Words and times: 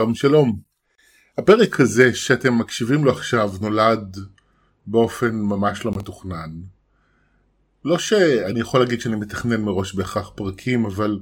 שלום 0.00 0.14
שלום. 0.14 0.60
הפרק 1.38 1.80
הזה 1.80 2.14
שאתם 2.14 2.58
מקשיבים 2.58 3.04
לו 3.04 3.12
עכשיו 3.12 3.52
נולד 3.60 4.16
באופן 4.86 5.34
ממש 5.34 5.84
לא 5.84 5.92
מתוכנן. 5.92 6.50
לא 7.84 7.98
שאני 7.98 8.60
יכול 8.60 8.80
להגיד 8.80 9.00
שאני 9.00 9.16
מתכנן 9.16 9.60
מראש 9.60 9.94
בהכרח 9.94 10.30
פרקים, 10.34 10.84
אבל 10.84 11.20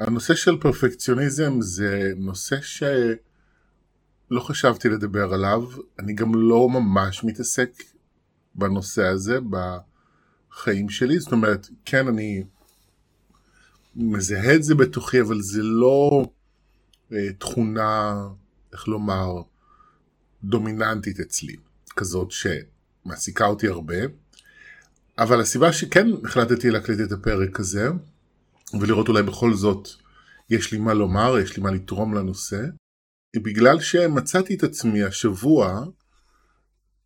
הנושא 0.00 0.34
של 0.34 0.60
פרפקציוניזם 0.60 1.60
זה 1.60 2.12
נושא 2.16 2.56
שלא 2.60 4.40
חשבתי 4.40 4.88
לדבר 4.88 5.34
עליו. 5.34 5.64
אני 5.98 6.12
גם 6.12 6.34
לא 6.34 6.68
ממש 6.68 7.24
מתעסק 7.24 7.70
בנושא 8.54 9.04
הזה 9.04 9.38
בחיים 9.50 10.88
שלי. 10.88 11.18
זאת 11.18 11.32
אומרת, 11.32 11.68
כן, 11.84 12.08
אני 12.08 12.44
מזהה 13.96 14.54
את 14.54 14.62
זה 14.62 14.74
בתוכי, 14.74 15.20
אבל 15.20 15.40
זה 15.40 15.62
לא 15.62 16.24
תכונה, 17.38 18.28
איך 18.72 18.88
לומר, 18.88 19.42
דומיננטית 20.44 21.20
אצלי, 21.20 21.56
כזאת 21.96 22.28
שמעסיקה 22.30 23.46
אותי 23.46 23.68
הרבה. 23.68 23.96
אבל 25.18 25.40
הסיבה 25.40 25.72
שכן 25.72 26.06
החלטתי 26.24 26.70
להקליט 26.70 27.00
את 27.00 27.12
הפרק 27.12 27.60
הזה, 27.60 27.88
ולראות 28.80 29.08
אולי 29.08 29.22
בכל 29.22 29.54
זאת 29.54 29.88
יש 30.50 30.72
לי 30.72 30.78
מה 30.78 30.94
לומר, 30.94 31.38
יש 31.38 31.56
לי 31.56 31.62
מה 31.62 31.70
לתרום 31.70 32.14
לנושא, 32.14 32.60
היא 33.34 33.42
בגלל 33.42 33.80
שמצאתי 33.80 34.54
את 34.54 34.62
עצמי 34.62 35.04
השבוע 35.04 35.84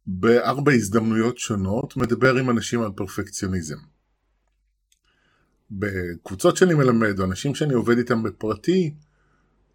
בארבע 0.07 0.73
הזדמנויות 0.73 1.39
שונות 1.39 1.97
מדבר 1.97 2.37
עם 2.37 2.51
אנשים 2.51 2.83
על 2.83 2.91
פרפקציוניזם. 2.97 3.77
בקבוצות 5.71 6.57
שאני 6.57 6.75
מלמד 6.75 7.19
או 7.21 7.25
אנשים 7.25 7.55
שאני 7.55 7.75
עובד 7.75 7.99
איתם 7.99 8.23
בפרטי, 8.23 8.95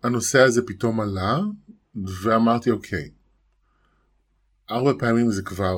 הנושא 0.04 0.40
הזה 0.40 0.62
פתאום 0.68 1.00
עלה 1.02 1.40
ואמרתי 2.24 2.72
אוקיי, 2.72 3.10
ארבע 4.72 4.92
פעמים 5.00 5.32
זה 5.32 5.42
כבר 5.42 5.78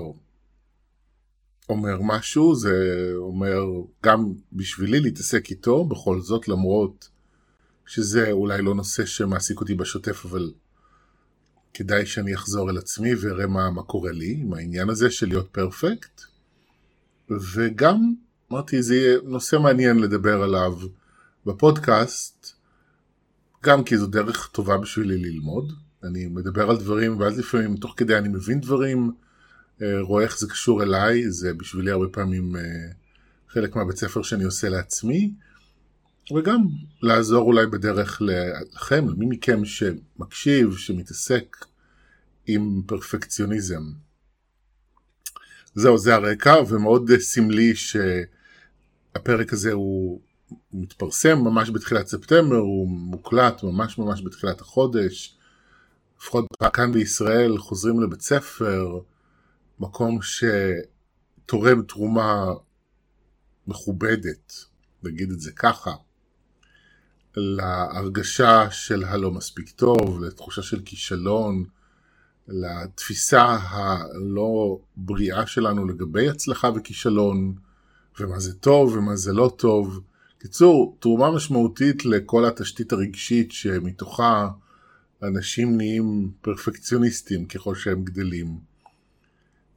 אומר 1.70 1.98
משהו, 2.02 2.56
זה 2.56 3.12
אומר 3.18 3.64
גם 4.03 4.34
בשבילי 4.53 5.00
להתעסק 5.00 5.50
איתו, 5.50 5.86
בכל 5.86 6.22
זאת 6.22 6.48
למרות 6.48 7.09
שזה 7.86 8.31
אולי 8.31 8.62
לא 8.62 8.76
נושא 8.76 9.06
שמעסיק 9.06 9.59
אותי 9.59 9.76
בשוטף, 9.76 10.26
אבל 10.26 10.52
כדאי 11.73 12.06
שאני 12.06 12.36
אחזור 12.36 12.70
אל 12.70 12.78
עצמי 12.78 13.16
ואראה 13.16 13.48
מה, 13.48 13.72
מה 13.72 13.84
קורה 13.84 14.12
לי 14.12 14.38
עם 14.42 14.53
העניין 14.53 14.90
הזה 14.90 15.12
של 15.12 15.28
להיות 15.28 15.50
פרפקט. 15.52 16.22
וגם 17.30 18.14
אמרתי 18.52 18.81
זה 18.81 18.96
יהיה 18.96 19.18
נושא 19.23 19.56
מעניין 19.56 20.00
לדבר 20.00 20.44
עליו 20.44 20.78
בפודקאסט, 21.46 22.55
גם 23.66 23.83
כי 23.83 23.97
זו 23.97 24.08
דרך 24.08 24.47
טובה 24.47 24.77
בשבילי 24.77 25.17
ללמוד. 25.17 25.73
אני 26.03 26.27
מדבר 26.27 26.69
על 26.69 26.77
דברים 26.77 27.19
ואז 27.19 27.39
לפעמים 27.39 27.77
תוך 27.77 27.94
כדי 27.97 28.17
אני 28.17 28.30
מבין 28.30 28.61
דברים, 28.61 29.11
אה, 29.81 30.02
רואה 30.02 30.23
איך 30.23 30.39
זה 30.39 30.47
קשור 30.47 30.83
אליי, 30.83 31.31
זה 31.31 31.53
בשבילי 31.53 31.91
הרבה 31.91 32.07
פעמים 32.07 32.55
אה, 32.55 32.61
חלק 33.49 33.75
מהבית 33.75 33.97
ספר 33.97 34.22
שאני 34.22 34.44
עושה 34.44 34.69
לעצמי, 34.69 35.33
וגם 36.35 36.61
לעזור 37.02 37.47
אולי 37.47 37.67
בדרך 37.67 38.22
לכם, 38.22 39.09
למי 39.09 39.25
מכם 39.25 39.66
שמקשיב, 39.66 40.77
שמתעסק 40.77 41.66
עם 42.47 42.81
פרפקציוניזם. 42.85 43.83
זהו, 45.75 45.97
זה 45.97 46.16
הרקע, 46.16 46.55
ומאוד 46.67 47.11
סמלי 47.19 47.73
שהפרק 47.75 49.53
הזה 49.53 49.72
הוא 49.72 50.22
מתפרסם 50.73 51.39
ממש 51.39 51.69
בתחילת 51.69 52.07
ספטמבר, 52.07 52.56
הוא 52.56 52.89
מוקלט 52.89 53.63
ממש 53.63 53.97
ממש 53.97 54.22
בתחילת 54.22 54.61
החודש. 54.61 55.38
לפחות 56.19 56.45
כאן 56.73 56.91
בישראל 56.91 57.57
חוזרים 57.57 58.01
לבית 58.01 58.22
ספר, 58.22 59.00
מקום 59.79 60.19
שתורם 60.22 61.81
תרומה 61.81 62.45
מכובדת, 63.67 64.53
נגיד 65.03 65.31
את 65.31 65.39
זה 65.39 65.51
ככה, 65.51 65.91
להרגשה 67.35 68.72
של 68.72 69.03
הלא 69.03 69.31
מספיק 69.31 69.69
טוב, 69.69 70.23
לתחושה 70.23 70.61
של 70.61 70.81
כישלון, 70.85 71.63
לתפיסה 72.47 73.44
הלא 73.44 74.79
בריאה 74.97 75.47
שלנו 75.47 75.88
לגבי 75.88 76.29
הצלחה 76.29 76.69
וכישלון, 76.75 77.55
ומה 78.19 78.39
זה 78.39 78.53
טוב 78.53 78.95
ומה 78.95 79.16
זה 79.16 79.34
לא 79.34 79.55
טוב. 79.57 80.01
קיצור, 80.45 80.97
תרומה 81.00 81.31
משמעותית 81.31 82.06
לכל 82.06 82.45
התשתית 82.45 82.94
הרגשית 82.94 83.51
שמתוכה 83.51 84.50
אנשים 85.23 85.78
נהיים 85.78 86.31
פרפקציוניסטים 86.41 87.45
ככל 87.45 87.75
שהם 87.75 88.03
גדלים. 88.03 88.59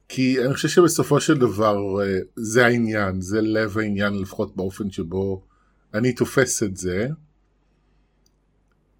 כי 0.09 0.45
אני 0.45 0.53
חושב 0.53 0.67
שבסופו 0.67 1.21
של 1.21 1.37
דבר 1.37 1.77
אה, 2.01 2.19
זה 2.35 2.65
העניין, 2.65 3.21
זה 3.21 3.41
לב 3.41 3.77
העניין 3.77 4.13
לפחות 4.13 4.55
באופן 4.55 4.91
שבו 4.91 5.43
אני 5.93 6.13
תופס 6.13 6.63
את 6.63 6.77
זה, 6.77 7.07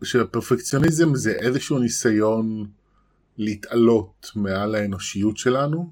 שפרפקציוניזם 0.04 1.16
זה 1.16 1.32
איזשהו 1.32 1.80
ניסיון 1.80 2.68
להתעלות 3.38 4.32
מעל 4.36 4.76
האנושיות 4.76 5.38
שלנו, 5.38 5.92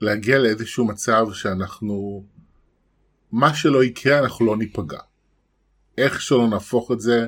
להגיע 0.00 0.38
לאיזשהו 0.38 0.84
מצב 0.84 1.26
שאנחנו, 1.32 2.24
מה 3.34 3.54
שלא 3.54 3.84
יקרה 3.84 4.18
אנחנו 4.18 4.46
לא 4.46 4.56
ניפגע. 4.56 4.98
איך 5.98 6.20
שלא 6.20 6.48
נהפוך 6.48 6.92
את 6.92 7.00
זה, 7.00 7.26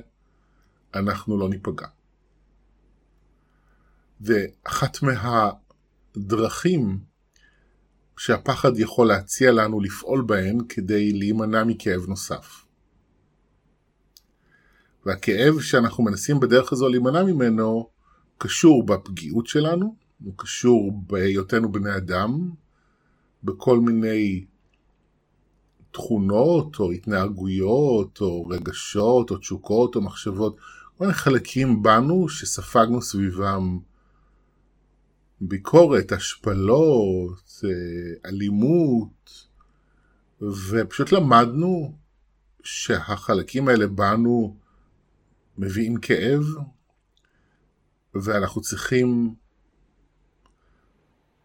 אנחנו 0.94 1.38
לא 1.38 1.48
ניפגע. 1.48 1.86
ואחת 4.20 4.98
מהדרכים 6.16 6.98
שהפחד 8.18 8.78
יכול 8.78 9.06
להציע 9.06 9.52
לנו 9.52 9.80
לפעול 9.80 10.24
בהן 10.26 10.58
כדי 10.68 11.12
להימנע 11.12 11.64
מכאב 11.64 12.06
נוסף. 12.08 12.64
והכאב 15.06 15.60
שאנחנו 15.60 16.04
מנסים 16.04 16.40
בדרך 16.40 16.72
הזו 16.72 16.88
להימנע 16.88 17.22
ממנו 17.22 17.90
קשור 18.38 18.86
בפגיעות 18.86 19.46
שלנו, 19.46 19.96
הוא 20.24 20.34
קשור 20.36 20.92
בהיותנו 21.06 21.72
בני 21.72 21.96
אדם, 21.96 22.50
בכל 23.44 23.80
מיני 23.80 24.46
תכונות 25.96 26.80
או 26.80 26.92
התנהגויות 26.92 28.20
או 28.20 28.46
רגשות 28.46 29.30
או 29.30 29.36
תשוקות 29.36 29.96
או 29.96 30.00
מחשבות, 30.00 30.56
כל 30.98 31.04
מיני 31.04 31.14
חלקים 31.14 31.82
בנו 31.82 32.28
שספגנו 32.28 33.02
סביבם. 33.02 33.78
ביקורת, 35.40 36.12
השפלות, 36.12 37.64
אה, 37.64 38.30
אלימות, 38.30 39.46
ופשוט 40.40 41.12
למדנו 41.12 41.94
שהחלקים 42.62 43.68
האלה 43.68 43.86
בנו 43.86 44.56
מביאים 45.58 45.96
כאב, 45.96 46.42
ואנחנו 48.14 48.60
צריכים 48.60 49.34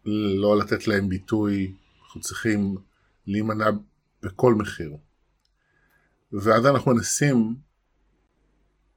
לא 0.04 0.58
לתת 0.58 0.86
להם 0.86 1.08
ביטוי, 1.08 1.74
אנחנו 2.04 2.20
צריכים 2.20 2.76
להימנע 3.26 3.70
בכל 4.22 4.54
מחיר. 4.54 4.96
ואז 6.32 6.66
אנחנו 6.66 6.94
מנסים 6.94 7.56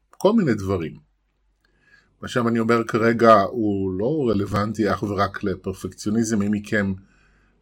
כל 0.10 0.34
מיני 0.34 0.54
דברים. 0.54 1.00
מה 2.22 2.28
שאני 2.28 2.60
אומר 2.60 2.84
כרגע 2.88 3.34
הוא 3.34 3.92
לא 4.00 4.26
רלוונטי 4.30 4.92
אך 4.94 5.04
ורק 5.04 5.44
לפרפקציוניזם, 5.44 6.40
מי 6.40 6.48
מכם 6.50 6.94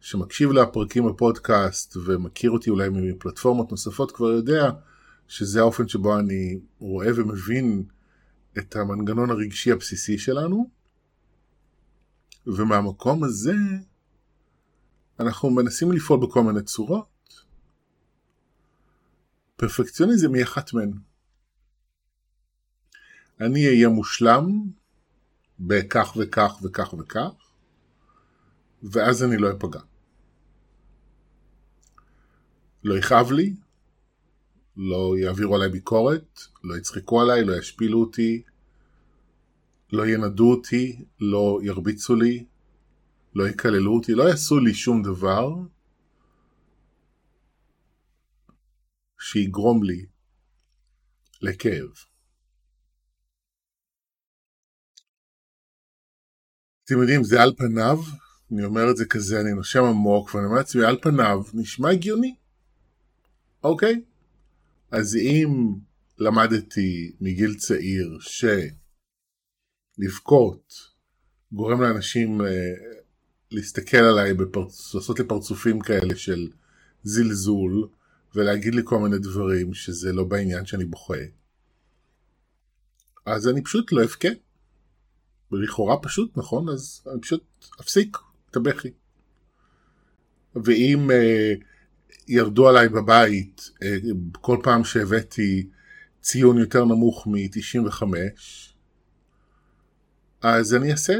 שמקשיב 0.00 0.50
לפרקים 0.50 1.08
בפודקאסט 1.08 1.96
ומכיר 1.96 2.50
אותי 2.50 2.70
אולי 2.70 2.88
מפלטפורמות 2.88 3.70
נוספות 3.70 4.12
כבר 4.12 4.30
יודע 4.30 4.70
שזה 5.28 5.60
האופן 5.60 5.88
שבו 5.88 6.18
אני 6.18 6.58
רואה 6.78 7.08
ומבין 7.16 7.84
את 8.58 8.76
המנגנון 8.76 9.30
הרגשי 9.30 9.72
הבסיסי 9.72 10.18
שלנו, 10.18 10.70
ומהמקום 12.46 13.24
הזה 13.24 13.54
אנחנו 15.20 15.50
מנסים 15.50 15.92
לפעול 15.92 16.20
בכל 16.20 16.42
מיני 16.42 16.62
צורות. 16.62 17.13
פרפקציוניזם 19.56 20.34
היא 20.34 20.42
אחת 20.42 20.72
מהן. 20.72 20.92
אני 23.40 23.66
אהיה 23.66 23.88
מושלם 23.88 24.46
בכך 25.60 26.16
וכך 26.16 26.58
וכך 26.62 26.94
וכך, 26.94 27.30
ואז 28.82 29.22
אני 29.24 29.36
לא 29.36 29.50
אפגע. 29.50 29.80
לא 32.84 32.98
יכאב 32.98 33.32
לי, 33.32 33.54
לא 34.76 35.14
יעבירו 35.18 35.54
עליי 35.54 35.68
ביקורת, 35.68 36.40
לא 36.64 36.76
יצחקו 36.76 37.20
עליי, 37.20 37.44
לא 37.44 37.56
ישפילו 37.56 38.00
אותי, 38.00 38.42
לא 39.92 40.06
ינדו 40.06 40.50
אותי, 40.50 41.04
לא 41.20 41.60
ירביצו 41.62 42.14
לי, 42.14 42.44
לא 43.34 43.48
יקללו 43.48 43.94
אותי, 43.94 44.14
לא 44.14 44.22
יעשו 44.22 44.58
לי 44.58 44.74
שום 44.74 45.02
דבר 45.02 45.54
שיגרום 49.24 49.82
לי 49.82 50.06
לכאב. 51.42 51.88
אתם 56.84 57.00
יודעים, 57.00 57.24
זה 57.24 57.42
על 57.42 57.54
פניו, 57.56 57.98
אני 58.52 58.64
אומר 58.64 58.90
את 58.90 58.96
זה 58.96 59.04
כזה, 59.04 59.40
אני 59.40 59.52
נושם 59.52 59.84
עמוק, 59.84 60.34
ואני 60.34 60.46
אומר 60.46 60.56
לעצמי, 60.56 60.84
על 60.84 60.98
פניו, 61.02 61.42
נשמע 61.54 61.90
הגיוני. 61.90 62.36
אוקיי? 63.62 64.02
אז 64.90 65.16
אם 65.16 65.74
למדתי 66.18 67.16
מגיל 67.20 67.54
צעיר 67.54 68.18
שלבכות 69.98 70.74
גורם 71.52 71.80
לאנשים 71.80 72.40
אה, 72.40 72.46
להסתכל 73.50 73.96
עליי, 73.96 74.34
בפרצ... 74.34 74.94
לעשות 74.94 75.18
לי 75.18 75.24
פרצופים 75.24 75.80
כאלה 75.80 76.16
של 76.16 76.50
זלזול, 77.02 77.88
ולהגיד 78.34 78.74
לי 78.74 78.82
כל 78.84 78.98
מיני 78.98 79.18
דברים 79.18 79.74
שזה 79.74 80.12
לא 80.12 80.24
בעניין 80.24 80.66
שאני 80.66 80.84
בוכה, 80.84 81.18
אז 83.26 83.48
אני 83.48 83.62
פשוט 83.62 83.92
לא 83.92 84.04
אבכה. 84.04 84.28
לכאורה 85.52 85.96
פשוט, 86.02 86.36
נכון? 86.36 86.68
אז 86.68 87.02
אני 87.12 87.20
פשוט 87.20 87.44
אפסיק 87.80 88.16
את 88.50 88.56
הבכי. 88.56 88.90
ואם 90.64 91.10
אה, 91.10 91.52
ירדו 92.28 92.68
עליי 92.68 92.88
בבית 92.88 93.70
אה, 93.82 93.96
כל 94.32 94.58
פעם 94.62 94.84
שהבאתי 94.84 95.68
ציון 96.20 96.58
יותר 96.58 96.84
נמוך 96.84 97.26
מ-95, 97.26 98.02
אז 100.40 100.74
אני 100.74 100.92
אעשה 100.92 101.14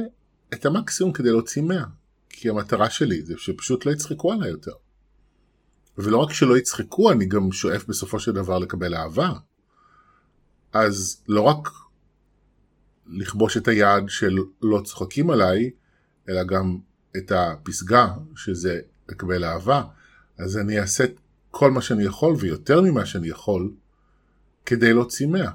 את 0.55 0.67
המקסימום 0.67 1.13
כדי 1.13 1.31
להוציא 1.31 1.63
100, 1.63 1.85
כי 2.29 2.49
המטרה 2.49 2.91
שלי 2.91 3.23
זה 3.23 3.35
שפשוט 3.37 3.87
לא 3.87 3.93
יצחקו 3.93 4.33
עליי 4.33 4.51
יותר. 4.51 4.73
ולא 5.99 6.19
רק 6.19 6.33
שלא 6.33 6.59
יצחקו, 6.59 7.13
אני 7.13 7.27
גם 7.27 7.53
שואף 7.53 7.85
בסופו 7.89 8.21
של 8.21 8.33
דבר 8.33 8.59
לקבל 8.59 8.95
אהבה. 8.95 9.33
אז 10.73 11.23
לא 11.29 11.41
רק 11.41 11.69
לכבוש 13.07 13.57
את 13.57 13.69
היעד 13.69 14.05
של 14.09 14.39
לא 14.63 14.81
צוחקים 14.85 15.31
עליי, 15.31 15.71
אלא 16.29 16.45
גם 16.45 16.79
את 17.17 17.33
הפסגה, 17.33 18.15
שזה 18.37 18.81
לקבל 19.09 19.45
אהבה, 19.45 19.83
אז 20.39 20.59
אני 20.59 20.81
אעשה 20.81 21.05
כל 21.51 21.71
מה 21.71 21.83
שאני 21.83 22.05
יכול, 22.05 22.37
ויותר 22.39 22.81
ממה 22.81 23.07
שאני 23.07 23.29
יכול, 23.29 23.73
כדי 24.67 24.93
להוציא 24.93 25.27
מאה. 25.27 25.51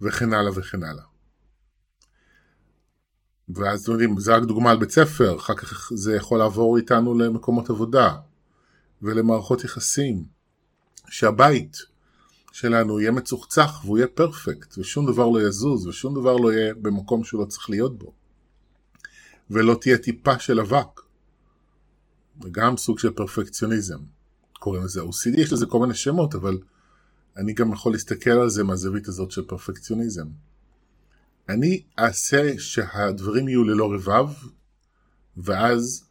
וכן 0.00 0.32
הלאה 0.32 0.52
וכן 0.54 0.82
הלאה. 0.82 1.15
ואז 3.48 3.82
אתם 3.82 3.92
יודעים, 3.92 4.18
זה 4.20 4.36
רק 4.36 4.42
דוגמה 4.42 4.70
על 4.70 4.78
בית 4.78 4.90
ספר, 4.90 5.36
אחר 5.36 5.54
כך 5.54 5.92
זה 5.94 6.16
יכול 6.16 6.38
לעבור 6.38 6.76
איתנו 6.76 7.18
למקומות 7.18 7.70
עבודה 7.70 8.14
ולמערכות 9.02 9.64
יחסים. 9.64 10.24
שהבית 11.08 11.76
שלנו 12.52 13.00
יהיה 13.00 13.10
מצוחצח 13.10 13.80
והוא 13.84 13.98
יהיה 13.98 14.08
פרפקט, 14.08 14.78
ושום 14.78 15.12
דבר 15.12 15.28
לא 15.28 15.42
יזוז, 15.48 15.86
ושום 15.86 16.14
דבר 16.14 16.36
לא 16.36 16.52
יהיה 16.52 16.74
במקום 16.74 17.24
שהוא 17.24 17.40
לא 17.40 17.46
צריך 17.46 17.70
להיות 17.70 17.98
בו. 17.98 18.12
ולא 19.50 19.74
תהיה 19.80 19.98
טיפה 19.98 20.38
של 20.38 20.60
אבק. 20.60 21.00
וגם 22.42 22.76
סוג 22.76 22.98
של 22.98 23.10
פרפקציוניזם. 23.10 23.98
קוראים 24.58 24.84
לזה 24.84 25.00
OCD, 25.00 25.40
יש 25.40 25.52
לזה 25.52 25.66
כל 25.66 25.80
מיני 25.80 25.94
שמות, 25.94 26.34
אבל 26.34 26.58
אני 27.36 27.52
גם 27.52 27.72
יכול 27.72 27.92
להסתכל 27.92 28.30
על 28.30 28.50
זה 28.50 28.64
מהזווית 28.64 29.08
הזאת 29.08 29.30
של 29.30 29.44
פרפקציוניזם. 29.44 30.26
אני 31.48 31.82
אעשה 31.98 32.58
שהדברים 32.58 33.48
יהיו 33.48 33.64
ללא 33.64 33.92
רבב, 33.94 34.28
ואז 35.36 36.08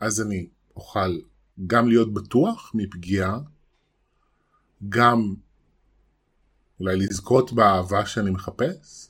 אז 0.00 0.20
אני 0.20 0.48
אוכל 0.76 1.20
גם 1.66 1.88
להיות 1.88 2.14
בטוח 2.14 2.72
מפגיעה, 2.74 3.38
גם 4.88 5.34
אולי 6.80 6.96
לזכות 6.96 7.52
באהבה 7.52 8.06
שאני 8.06 8.30
מחפש, 8.30 9.08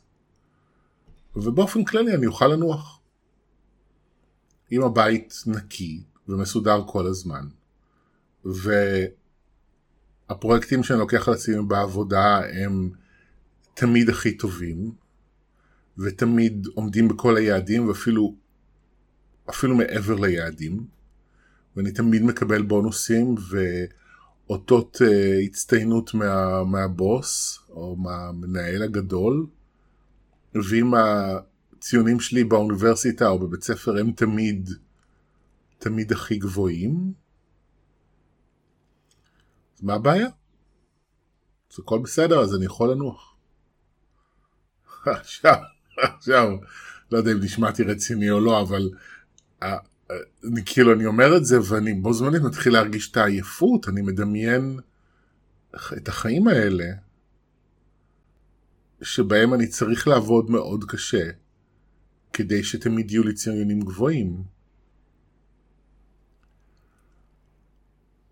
ובאופן 1.36 1.84
כללי 1.84 2.14
אני 2.14 2.26
אוכל 2.26 2.46
לנוח. 2.46 3.00
אם 4.72 4.82
הבית 4.82 5.34
נקי 5.46 6.02
ומסודר 6.28 6.82
כל 6.86 7.06
הזמן, 7.06 7.48
והפרויקטים 10.28 10.82
שאני 10.82 10.98
לוקח 10.98 11.28
על 11.28 11.34
עצמי 11.34 11.62
בעבודה 11.68 12.40
הם 12.64 12.90
תמיד 13.74 14.08
הכי 14.08 14.36
טובים, 14.36 14.92
ותמיד 15.98 16.66
עומדים 16.74 17.08
בכל 17.08 17.36
היעדים 17.36 17.88
ואפילו 17.88 18.34
אפילו 19.50 19.76
מעבר 19.76 20.14
ליעדים, 20.14 20.86
ואני 21.76 21.92
תמיד 21.92 22.22
מקבל 22.22 22.62
בונוסים 22.62 23.34
ואותות 24.48 24.96
uh, 24.96 25.44
הצטיינות 25.46 26.14
מה, 26.14 26.64
מהבוס 26.64 27.60
או 27.70 27.96
מהמנהל 27.96 28.82
הגדול, 28.82 29.46
ואם 30.54 30.92
הציונים 30.94 32.20
שלי 32.20 32.44
באוניברסיטה 32.44 33.28
או 33.28 33.38
בבית 33.38 33.62
ספר 33.62 33.98
הם 33.98 34.12
תמיד 34.12 34.70
תמיד 35.78 36.12
הכי 36.12 36.38
גבוהים, 36.38 37.12
מה 39.82 39.94
הבעיה? 39.94 40.28
אז 41.72 41.78
הכל 41.78 41.98
בסדר, 42.04 42.40
אז 42.40 42.54
אני 42.54 42.64
יכול 42.64 42.90
לנוח. 42.90 43.31
עכשיו, 45.96 46.48
לא 47.12 47.18
יודע 47.18 47.32
אם 47.32 47.40
נשמעתי 47.40 47.82
רציני 47.82 48.30
או 48.30 48.40
לא, 48.40 48.60
אבל 48.60 48.90
כאילו 50.66 50.92
אני 50.92 51.06
אומר 51.06 51.36
את 51.36 51.44
זה 51.44 51.58
ואני 51.68 51.94
בו 51.94 52.12
זמנית 52.12 52.42
מתחיל 52.42 52.72
להרגיש 52.72 53.10
את 53.10 53.16
העייפות, 53.16 53.88
אני 53.88 54.02
מדמיין 54.02 54.78
את 55.96 56.08
החיים 56.08 56.48
האלה, 56.48 56.84
שבהם 59.02 59.54
אני 59.54 59.66
צריך 59.66 60.08
לעבוד 60.08 60.50
מאוד 60.50 60.84
קשה, 60.84 61.30
כדי 62.32 62.64
שתמיד 62.64 63.10
יהיו 63.10 63.22
לי 63.22 63.34
ציונים 63.34 63.80
גבוהים. 63.80 64.42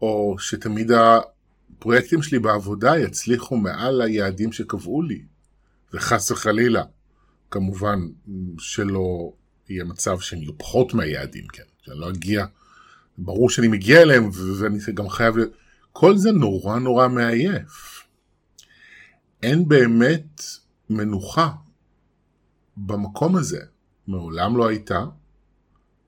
או 0.02 0.36
שתמיד 0.38 0.90
הפרויקטים 0.90 2.22
שלי 2.22 2.38
בעבודה 2.38 2.98
יצליחו 2.98 3.56
מעל 3.56 4.00
היעדים 4.00 4.52
שקבעו 4.52 5.02
לי. 5.02 5.22
וחס 5.92 6.30
וחלילה, 6.30 6.82
כמובן 7.50 7.98
שלא 8.58 9.32
יהיה 9.68 9.84
מצב 9.84 10.20
שהם 10.20 10.38
יהיו 10.38 10.58
פחות 10.58 10.94
מהיעדים, 10.94 11.46
כן, 11.46 11.62
שאני 11.82 12.00
לא 12.00 12.10
אגיע, 12.10 12.46
ברור 13.18 13.50
שאני 13.50 13.68
מגיע 13.68 14.02
אליהם 14.02 14.30
ואני 14.58 14.78
גם 14.94 15.08
חייב, 15.08 15.34
כל 15.92 16.16
זה 16.16 16.32
נורא 16.32 16.78
נורא 16.78 17.08
מעייף. 17.08 18.06
אין 19.42 19.68
באמת 19.68 20.42
מנוחה 20.90 21.52
במקום 22.76 23.36
הזה, 23.36 23.60
מעולם 24.06 24.56
לא 24.56 24.68
הייתה 24.68 25.04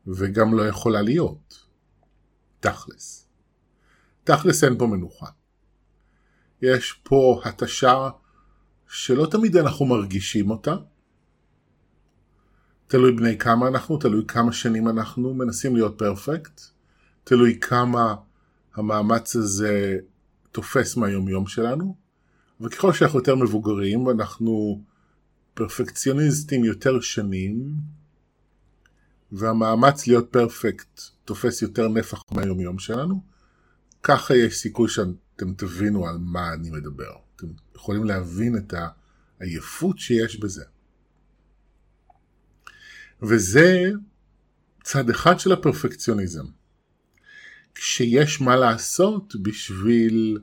וגם 0.07 0.55
לא 0.55 0.69
יכולה 0.69 1.03
להיות. 1.03 1.67
תכלס. 2.61 3.29
תכלס 4.25 4.65
אין 4.65 4.79
פה 4.79 4.87
מנוחה. 4.87 5.27
יש 6.63 6.93
פה 6.93 7.43
התשה 7.45 8.09
שלא 8.93 9.27
תמיד 9.27 9.57
אנחנו 9.57 9.87
מרגישים 9.87 10.51
אותה. 10.51 10.75
תלוי 12.87 13.13
בני 13.13 13.39
כמה 13.39 13.69
אנחנו, 13.69 13.97
תלוי 13.97 14.25
כמה 14.29 14.53
שנים 14.53 14.89
אנחנו 14.89 15.35
מנסים 15.35 15.77
להיות 15.77 15.99
פרפקט, 15.99 16.61
תלוי 17.25 17.59
כמה 17.61 18.15
המאמץ 18.75 19.37
הזה 19.37 19.97
תופס 20.53 20.97
מהיומיום 20.97 21.47
שלנו, 21.47 21.97
וככל 22.61 22.93
שאנחנו 22.93 23.19
יותר 23.19 23.35
מבוגרים 23.35 24.07
ואנחנו 24.07 24.83
פרפקציוניסטים 25.55 26.65
יותר 26.65 27.01
שנים, 27.01 27.75
והמאמץ 29.33 30.07
להיות 30.07 30.29
פרפקט 30.33 31.01
תופס 31.25 31.63
יותר 31.63 31.89
נפח 31.89 32.23
מהיומיום 32.31 32.79
שלנו, 32.79 33.23
ככה 34.03 34.37
יש 34.37 34.57
סיכוי 34.57 34.89
שאתם 35.43 35.55
תבינו 35.55 36.09
על 36.09 36.19
מה 36.19 36.53
אני 36.53 36.71
מדבר. 36.71 37.13
אתם 37.37 37.47
יכולים 37.75 38.05
להבין 38.05 38.57
את 38.57 38.75
העייפות 39.41 39.99
שיש 39.99 40.37
בזה. 40.37 40.65
וזה 43.23 43.91
צד 44.83 45.11
אחד 45.11 45.41
של 45.41 45.53
הפרפקציוניזם. 45.53 46.45
כשיש 47.75 48.41
מה 48.41 48.57
לעשות 48.57 49.37
בשביל 49.43 50.39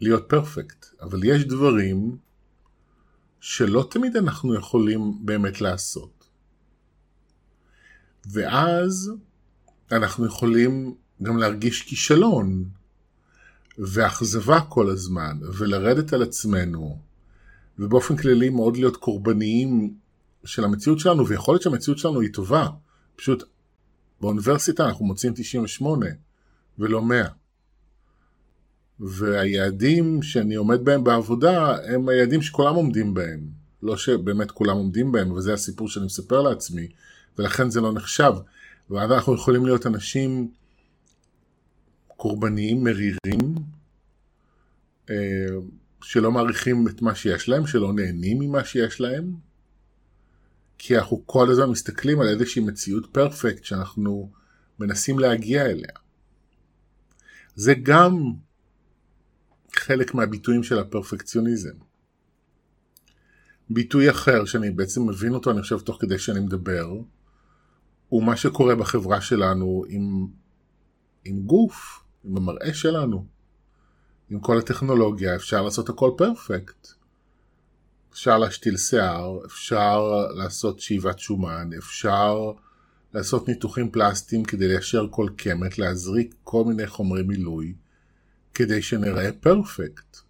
להיות 0.00 0.24
פרפקט, 0.28 0.86
אבל 1.00 1.24
יש 1.24 1.44
דברים 1.44 2.16
שלא 3.40 3.88
תמיד 3.90 4.16
אנחנו 4.16 4.54
יכולים 4.54 5.26
באמת 5.26 5.60
לעשות. 5.60 6.28
ואז 8.26 9.12
אנחנו 9.92 10.26
יכולים 10.26 10.94
גם 11.22 11.36
להרגיש 11.38 11.82
כישלון 11.82 12.77
ואכזבה 13.78 14.60
כל 14.60 14.90
הזמן, 14.90 15.38
ולרדת 15.58 16.12
על 16.12 16.22
עצמנו, 16.22 16.98
ובאופן 17.78 18.16
כללי 18.16 18.48
מאוד 18.48 18.76
להיות 18.76 18.96
קורבניים 18.96 19.94
של 20.44 20.64
המציאות 20.64 20.98
שלנו, 20.98 21.28
ויכול 21.28 21.54
להיות 21.54 21.62
שהמציאות 21.62 21.98
שלנו 21.98 22.20
היא 22.20 22.32
טובה. 22.32 22.68
פשוט 23.16 23.42
באוניברסיטה 24.20 24.86
אנחנו 24.86 25.04
מוצאים 25.04 25.32
98 25.36 26.06
ולא 26.78 27.02
100. 27.02 27.24
והיעדים 29.00 30.22
שאני 30.22 30.54
עומד 30.54 30.84
בהם 30.84 31.04
בעבודה 31.04 31.76
הם 31.84 32.08
היעדים 32.08 32.42
שכולם 32.42 32.74
עומדים 32.74 33.14
בהם. 33.14 33.40
לא 33.82 33.96
שבאמת 33.96 34.50
כולם 34.50 34.76
עומדים 34.76 35.12
בהם, 35.12 35.32
וזה 35.32 35.52
הסיפור 35.52 35.88
שאני 35.88 36.06
מספר 36.06 36.42
לעצמי, 36.42 36.88
ולכן 37.38 37.70
זה 37.70 37.80
לא 37.80 37.92
נחשב. 37.92 38.32
ואז 38.90 39.12
אנחנו 39.12 39.34
יכולים 39.34 39.66
להיות 39.66 39.86
אנשים 39.86 40.50
קורבניים, 42.18 42.84
מרירים, 42.84 43.54
אה, 45.10 45.46
שלא 46.02 46.32
מעריכים 46.32 46.88
את 46.88 47.02
מה 47.02 47.14
שיש 47.14 47.48
להם, 47.48 47.66
שלא 47.66 47.92
נהנים 47.92 48.38
ממה 48.38 48.64
שיש 48.64 49.00
להם, 49.00 49.34
כי 50.78 50.98
אנחנו 50.98 51.22
כל 51.26 51.50
הזמן 51.50 51.70
מסתכלים 51.70 52.20
על 52.20 52.28
איזושהי 52.28 52.62
מציאות 52.62 53.06
פרפקט 53.12 53.64
שאנחנו 53.64 54.30
מנסים 54.78 55.18
להגיע 55.18 55.66
אליה. 55.66 55.92
זה 57.54 57.74
גם 57.82 58.32
חלק 59.76 60.14
מהביטויים 60.14 60.62
של 60.62 60.78
הפרפקציוניזם. 60.78 61.74
ביטוי 63.70 64.10
אחר 64.10 64.44
שאני 64.44 64.70
בעצם 64.70 65.08
מבין 65.08 65.34
אותו, 65.34 65.50
אני 65.50 65.62
חושב, 65.62 65.78
תוך 65.78 65.96
כדי 66.00 66.18
שאני 66.18 66.40
מדבר, 66.40 66.92
הוא 68.08 68.22
מה 68.22 68.36
שקורה 68.36 68.74
בחברה 68.74 69.20
שלנו 69.20 69.84
עם, 69.88 70.26
עם 71.24 71.40
גוף, 71.40 72.07
עם 72.24 72.36
המראה 72.36 72.74
שלנו, 72.74 73.24
עם 74.30 74.40
כל 74.40 74.58
הטכנולוגיה, 74.58 75.36
אפשר 75.36 75.62
לעשות 75.62 75.88
הכל 75.88 76.10
פרפקט. 76.16 76.88
אפשר 78.12 78.38
להשתיל 78.38 78.76
שיער, 78.76 79.38
אפשר 79.46 80.02
לעשות 80.36 80.80
שאיבת 80.80 81.18
שומן, 81.18 81.70
אפשר 81.78 82.52
לעשות 83.14 83.48
ניתוחים 83.48 83.90
פלסטיים 83.90 84.44
כדי 84.44 84.68
ליישר 84.68 85.06
כל 85.10 85.28
קמת, 85.36 85.78
להזריק 85.78 86.34
כל 86.44 86.64
מיני 86.64 86.86
חומרי 86.86 87.22
מילוי, 87.22 87.74
כדי 88.54 88.82
שנראה 88.82 89.32
פרפקט. 89.32 90.27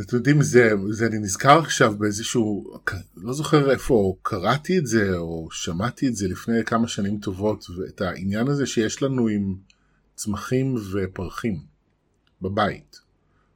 אתם 0.00 0.16
יודעים, 0.16 0.42
זה, 0.42 0.70
זה 0.90 1.06
אני 1.06 1.18
נזכר 1.18 1.58
עכשיו 1.58 1.98
באיזשהו, 1.98 2.74
לא 3.16 3.32
זוכר 3.32 3.70
איפה 3.70 4.16
קראתי 4.22 4.78
את 4.78 4.86
זה 4.86 5.16
או 5.16 5.48
שמעתי 5.50 6.08
את 6.08 6.16
זה 6.16 6.28
לפני 6.28 6.64
כמה 6.64 6.88
שנים 6.88 7.18
טובות, 7.18 7.66
ואת 7.78 8.00
העניין 8.00 8.48
הזה 8.48 8.66
שיש 8.66 9.02
לנו 9.02 9.28
עם 9.28 9.54
צמחים 10.14 10.74
ופרחים 10.92 11.60
בבית. 12.42 13.00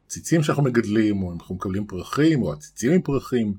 ציצים 0.09 0.43
שאנחנו 0.43 0.63
מגדלים, 0.63 1.23
או 1.23 1.33
אנחנו 1.33 1.55
מקבלים 1.55 1.87
פרחים, 1.87 2.43
או 2.43 2.53
הציצים 2.53 2.93
עם 2.93 3.03
פרחים, 3.03 3.55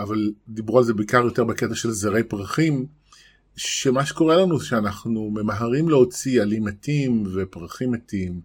אבל 0.00 0.32
דיברו 0.48 0.78
על 0.78 0.84
זה 0.84 0.94
בעיקר 0.94 1.24
יותר 1.24 1.44
בקטע 1.44 1.74
של 1.74 1.90
זרי 1.90 2.22
פרחים, 2.22 2.86
שמה 3.56 4.06
שקורה 4.06 4.36
לנו 4.36 4.58
זה 4.58 4.66
שאנחנו 4.66 5.30
ממהרים 5.30 5.88
להוציא 5.88 6.42
עלים 6.42 6.64
מתים 6.64 7.24
ופרחים 7.34 7.90
מתים, 7.90 8.40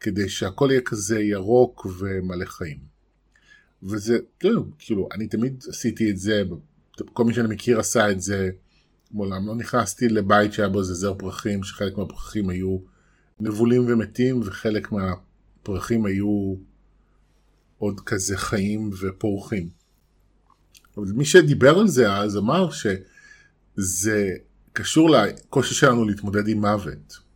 כדי 0.00 0.28
שהכל 0.28 0.68
יהיה 0.70 0.80
כזה 0.80 1.20
ירוק 1.20 1.86
ומלא 1.98 2.44
חיים. 2.44 2.78
וזה, 3.82 4.18
כאילו, 4.38 5.08
אני 5.12 5.26
תמיד 5.26 5.64
עשיתי 5.68 6.10
את 6.10 6.18
זה, 6.18 6.42
כל 7.12 7.24
מי 7.24 7.34
שאני 7.34 7.48
מכיר 7.48 7.80
עשה 7.80 8.10
את 8.10 8.20
זה, 8.20 8.50
מעולם 9.10 9.46
לא 9.46 9.54
נכנסתי 9.54 10.08
לבית 10.08 10.52
שהיה 10.52 10.68
בו 10.68 10.82
זר 10.82 11.14
פרחים, 11.14 11.62
שחלק 11.62 11.98
מהפרחים 11.98 12.48
היו 12.48 12.78
נבולים 13.40 13.84
ומתים, 13.88 14.40
וחלק 14.44 14.92
מהפרחים 14.92 16.06
היו 16.06 16.54
עוד 17.78 18.00
כזה 18.00 18.36
חיים 18.36 18.90
ופורחים. 19.00 19.68
אבל 20.96 21.06
מי 21.12 21.24
שדיבר 21.24 21.78
על 21.78 21.88
זה 21.88 22.12
אז 22.12 22.36
אמר 22.36 22.68
שזה 22.70 24.36
קשור 24.72 25.10
לקושי 25.10 25.74
שלנו 25.74 26.04
להתמודד 26.04 26.48
עם 26.48 26.60
מוות. 26.60 27.27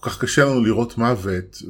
כל 0.00 0.10
כך 0.10 0.20
קשה 0.20 0.44
לנו 0.44 0.64
לראות 0.64 0.98
מוות, 0.98 1.62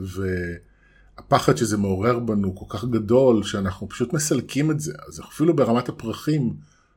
והפחד 1.18 1.56
שזה 1.56 1.76
מעורר 1.76 2.18
בנו 2.18 2.56
כל 2.56 2.64
כך 2.68 2.84
גדול, 2.84 3.42
שאנחנו 3.42 3.88
פשוט 3.88 4.12
מסלקים 4.12 4.70
את 4.70 4.80
זה. 4.80 4.92
אז 5.08 5.20
אפילו 5.20 5.56
ברמת 5.56 5.88
הפרחים, 5.88 6.54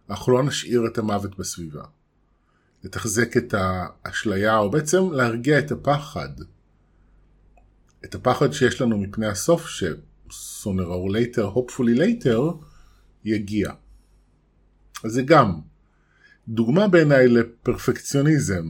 אנחנו 0.09 0.33
לא 0.33 0.43
נשאיר 0.43 0.87
את 0.87 0.97
המוות 0.97 1.37
בסביבה. 1.37 1.83
לתחזק 2.83 3.37
את 3.37 3.53
האשליה, 3.57 4.57
או 4.57 4.71
בעצם 4.71 5.11
להרגיע 5.11 5.59
את 5.59 5.71
הפחד. 5.71 6.29
את 8.05 8.15
הפחד 8.15 8.51
שיש 8.51 8.81
לנו 8.81 8.97
מפני 8.97 9.27
הסוף, 9.27 9.67
ש-sooner 9.67 10.87
or 10.87 11.11
later, 11.11 11.55
hopefully 11.55 11.97
later, 11.99 12.65
יגיע. 13.25 13.71
אז 15.03 15.11
זה 15.11 15.21
גם 15.21 15.59
דוגמה 16.47 16.87
בעיניי 16.87 17.27
לפרפקציוניזם, 17.27 18.65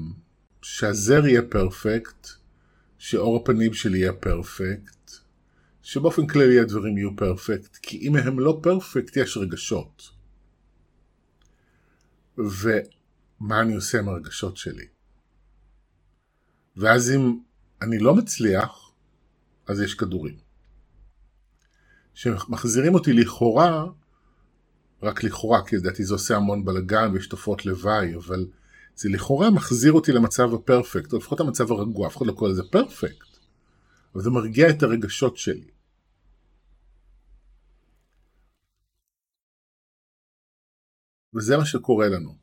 שהזר 0.62 1.28
יהיה 1.28 1.42
פרפקט, 1.42 2.28
שאור 3.04 3.38
הפנים 3.38 3.74
שלי 3.74 3.98
יהיה 3.98 4.14
פרפקט, 4.14 5.12
שבאופן 5.82 6.28
כללי 6.28 6.60
הדברים 6.60 6.98
יהיו 6.98 7.16
פרפקט, 7.16 7.78
כי 7.82 7.98
אם 7.98 8.16
הם 8.16 8.40
לא 8.40 8.60
פרפקט 8.64 9.18
יש 9.18 9.38
רגשות. 9.38 10.10
ומה 12.38 13.62
אני 13.62 13.76
עושה 13.76 14.00
עם 14.00 14.10
הרגשות 14.10 14.58
שלי? 14.58 14.86
ואז 16.78 17.12
אם 17.12 17.40
אני 17.82 18.00
לא 18.00 18.16
מצליח, 18.16 18.92
אז 19.68 19.82
יש 19.82 19.94
כדורים. 19.94 20.38
שמחזירים 22.14 22.94
אותי 22.94 23.14
לכאורה, 23.14 23.86
רק 25.02 25.24
לכאורה, 25.24 25.68
כי 25.68 25.76
לדעתי 25.76 26.04
זה 26.04 26.14
עושה 26.14 26.36
המון 26.36 26.66
בלאגן 26.66 27.12
ויש 27.14 27.28
תופעות 27.28 27.66
לוואי, 27.66 28.16
אבל 28.16 28.48
זה 28.96 29.10
לכאורה 29.10 29.50
מחזיר 29.50 29.94
אותי 29.94 30.12
למצב 30.12 30.54
הפרפקט, 30.54 31.14
או 31.14 31.18
לפחות 31.18 31.40
המצב 31.40 31.72
הרגוע, 31.72 32.08
אף 32.08 32.18
אחד 32.18 32.26
לא 32.26 32.32
קורא 32.32 32.50
לזה 32.50 32.64
פרפקט, 32.72 33.38
אבל 34.14 34.24
זה 34.24 34.30
מרגיע 34.30 34.70
את 34.70 34.84
הרגשות 34.84 35.38
שלי. 35.38 35.70
וזה 41.36 41.58
מה 41.58 41.66
שקורה 41.66 42.10
לנו. 42.10 42.36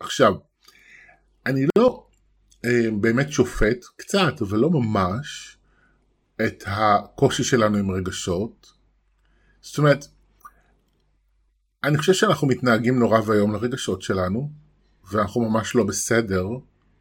עכשיו, 0.00 0.34
אני 1.46 1.66
לא 1.78 2.06
אה, 2.64 2.90
באמת 3.00 3.32
שופט, 3.32 3.84
קצת, 3.96 4.42
אבל 4.42 4.58
לא 4.58 4.70
ממש, 4.70 5.56
את 6.46 6.64
הקושי 6.66 7.44
שלנו 7.44 7.78
עם 7.78 7.90
רגשות. 7.90 8.72
זאת 9.60 9.78
אומרת, 9.78 10.04
אני 11.84 11.98
חושב 11.98 12.12
שאנחנו 12.12 12.48
מתנהגים 12.48 12.98
נורא 12.98 13.20
ואיום 13.26 13.52
לרגשות 13.52 14.02
שלנו, 14.02 14.50
ואנחנו 15.12 15.40
ממש 15.40 15.74
לא 15.74 15.84
בסדר 15.84 16.48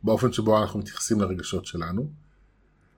באופן 0.04 0.32
שבו 0.32 0.62
אנחנו 0.62 0.80
מתייחסים 0.80 1.22
לרגשות 1.22 1.66
שלנו, 1.66 2.10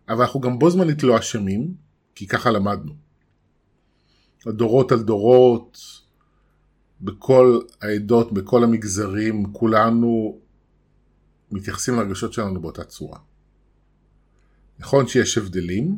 אבל 0.10 0.22
אנחנו 0.22 0.40
גם 0.40 0.60
בו 0.60 0.70
זמנית 0.70 1.04
לא 1.04 1.20
אשמים, 1.20 1.74
כי 2.16 2.28
ככה 2.28 2.52
למדנו. 2.52 2.94
דורות 4.48 4.92
על 4.92 5.02
דורות, 5.02 5.78
בכל 7.02 7.60
העדות, 7.82 8.34
בכל 8.34 8.64
המגזרים, 8.64 9.54
כולנו 9.54 10.40
מתייחסים 11.52 11.96
לרגשות 11.96 12.34
שלנו 12.34 12.62
באותה 12.62 12.84
צורה. 12.84 13.20
נכון 14.80 15.08
שיש 15.08 15.38
הבדלים, 15.38 15.98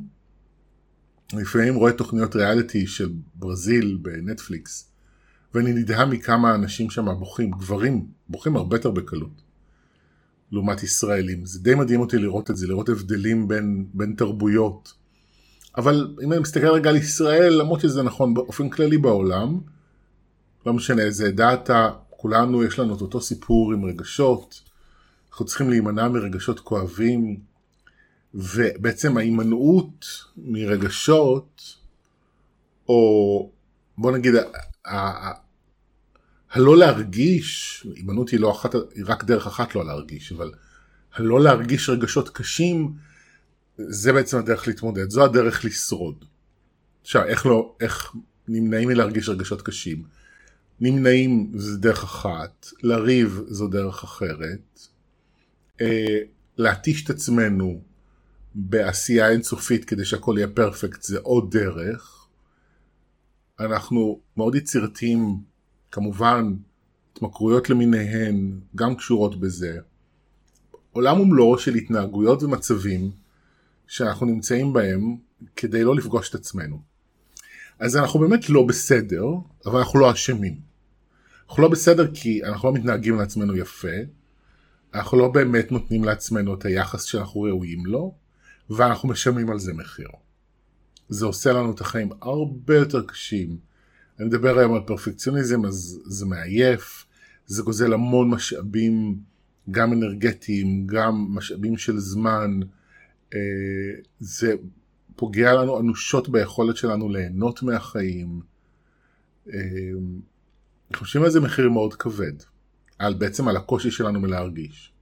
לפעמים 1.34 1.75
רואה 1.75 1.91
תוכניות 1.91 2.36
ריאליטי 2.36 2.88
של 2.88 3.13
ברזיל 3.36 3.98
בנטפליקס, 4.01 4.92
ואני 5.53 5.74
נדהם 5.74 6.10
מכמה 6.10 6.55
אנשים 6.55 6.89
שם 6.89 7.05
בוכים, 7.19 7.51
גברים, 7.51 8.07
בוכים 8.29 8.55
הרבה 8.55 8.75
יותר 8.75 8.91
בקלות, 8.91 9.41
לעומת 10.51 10.83
ישראלים. 10.83 11.45
זה 11.45 11.60
די 11.60 11.75
מדהים 11.75 12.00
אותי 12.00 12.17
לראות 12.17 12.51
את 12.51 12.57
זה, 12.57 12.67
לראות 12.67 12.89
הבדלים 12.89 13.48
בין, 13.48 13.86
בין 13.93 14.15
תרבויות. 14.17 14.93
אבל 15.77 16.15
אם 16.24 16.33
אני 16.33 16.41
מסתכל 16.41 16.67
רגע 16.67 16.89
על 16.89 16.95
ישראל, 16.95 17.53
למרות 17.53 17.79
שזה 17.79 18.03
נכון 18.03 18.33
באופן 18.33 18.69
כללי 18.69 18.98
בעולם, 18.98 19.60
לא 20.65 20.74
משנה 20.74 21.01
איזה 21.01 21.27
עדה 21.27 21.91
כולנו 22.10 22.63
יש 22.63 22.79
לנו 22.79 22.95
את 22.95 23.01
אותו 23.01 23.22
סיפור 23.22 23.74
עם 23.74 23.86
רגשות, 23.86 24.62
אנחנו 25.29 25.45
צריכים 25.45 25.69
להימנע 25.69 26.07
מרגשות 26.07 26.60
כואבים, 26.60 27.39
ובעצם 28.33 29.17
ההימנעות 29.17 30.05
מרגשות, 30.38 31.62
או 32.89 33.50
בוא 33.98 34.12
נגיד 34.12 34.33
הלא 36.53 36.77
להרגיש, 36.77 37.88
הימנעות 37.95 38.29
היא, 38.29 38.39
לא 38.39 38.51
אחת, 38.51 38.75
היא 38.95 39.03
רק 39.07 39.24
דרך 39.24 39.48
אחת 39.48 39.75
לא 39.75 39.86
להרגיש, 39.86 40.31
אבל 40.31 40.51
הלא 41.13 41.43
להרגיש 41.43 41.89
רגשות 41.89 42.29
קשים, 42.29 42.93
זה 43.77 44.13
בעצם 44.13 44.38
הדרך 44.38 44.67
להתמודד, 44.67 45.10
זו 45.10 45.25
הדרך 45.25 45.65
לשרוד. 45.65 46.25
עכשיו, 47.01 47.24
איך 47.24 47.45
לא, 47.45 47.75
איך 47.79 48.15
נמנעים 48.48 48.89
מלהרגיש 48.89 49.29
רגשות 49.29 49.62
קשים? 49.62 50.03
נמנעים 50.79 51.51
זה 51.55 51.77
דרך 51.77 52.03
אחת, 52.03 52.67
לריב 52.83 53.41
זו 53.48 53.67
דרך 53.67 54.03
אחרת, 54.03 54.79
אה, 55.81 56.17
להתיש 56.57 57.03
את 57.03 57.10
עצמנו 57.10 57.81
בעשייה 58.55 59.29
אינסופית 59.29 59.86
כדי 59.86 60.05
שהכל 60.05 60.36
יהיה 60.38 60.48
פרפקט 60.48 61.01
זה 61.01 61.19
עוד 61.19 61.57
דרך. 61.57 62.27
אנחנו 63.60 64.19
מאוד 64.38 64.55
יצירתיים 64.55 65.52
כמובן, 65.93 66.53
התמכרויות 67.12 67.69
למיניהן 67.69 68.59
גם 68.75 68.95
קשורות 68.95 69.39
בזה. 69.39 69.79
עולם 70.91 71.19
ומלואו 71.19 71.59
של 71.59 71.73
התנהגויות 71.73 72.43
ומצבים 72.43 73.12
שאנחנו 73.88 74.25
נמצאים 74.25 74.73
בהם 74.73 75.15
כדי 75.55 75.83
לא 75.83 75.95
לפגוש 75.95 76.29
את 76.29 76.35
עצמנו. 76.35 76.81
אז 77.79 77.97
אנחנו 77.97 78.19
באמת 78.19 78.50
לא 78.50 78.63
בסדר, 78.63 79.23
אבל 79.65 79.79
אנחנו 79.79 80.00
לא 80.00 80.12
אשמים. 80.12 80.59
אנחנו 81.47 81.63
לא 81.63 81.69
בסדר 81.69 82.12
כי 82.13 82.43
אנחנו 82.43 82.67
לא 82.67 82.73
מתנהגים 82.73 83.15
לעצמנו 83.15 83.57
יפה, 83.57 83.97
אנחנו 84.93 85.17
לא 85.17 85.27
באמת 85.27 85.71
נותנים 85.71 86.03
לעצמנו 86.03 86.53
את 86.53 86.65
היחס 86.65 87.03
שאנחנו 87.03 87.41
ראויים 87.41 87.85
לו, 87.85 88.15
ואנחנו 88.69 89.09
משלמים 89.09 89.50
על 89.50 89.59
זה 89.59 89.73
מחיר. 89.73 90.09
זה 91.09 91.25
עושה 91.25 91.53
לנו 91.53 91.71
את 91.71 91.81
החיים 91.81 92.09
הרבה 92.21 92.75
יותר 92.75 93.01
קשים. 93.05 93.73
אני 94.20 94.27
מדבר 94.27 94.60
היום 94.60 94.74
על 94.74 94.82
פרפקציוניזם, 94.86 95.65
אז 95.65 96.01
זה 96.05 96.25
מעייף, 96.25 97.05
זה 97.46 97.63
גוזל 97.63 97.93
המון 97.93 98.29
משאבים, 98.29 99.20
גם 99.72 99.93
אנרגטיים, 99.93 100.88
גם 100.88 101.27
משאבים 101.29 101.77
של 101.77 102.00
זמן. 102.00 102.60
אה, 103.34 103.39
זה 104.20 104.55
פוגע 105.15 105.53
לנו 105.53 105.79
אנושות 105.79 106.29
ביכולת 106.29 106.77
שלנו 106.77 107.10
ליהנות 107.10 107.63
מהחיים. 107.63 108.41
אה, 109.53 109.60
חושבים 110.96 111.24
על 111.24 111.32
זה 111.32 111.39
מחיר 111.39 111.70
מאוד 111.70 111.93
כבד, 111.93 112.34
על 113.00 113.13
בעצם 113.13 113.48
על 113.48 113.58
הקושי 113.58 113.91
שלנו 113.91 114.20
מלהרגיש. 114.20 114.93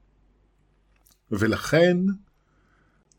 ולכן 1.32 1.98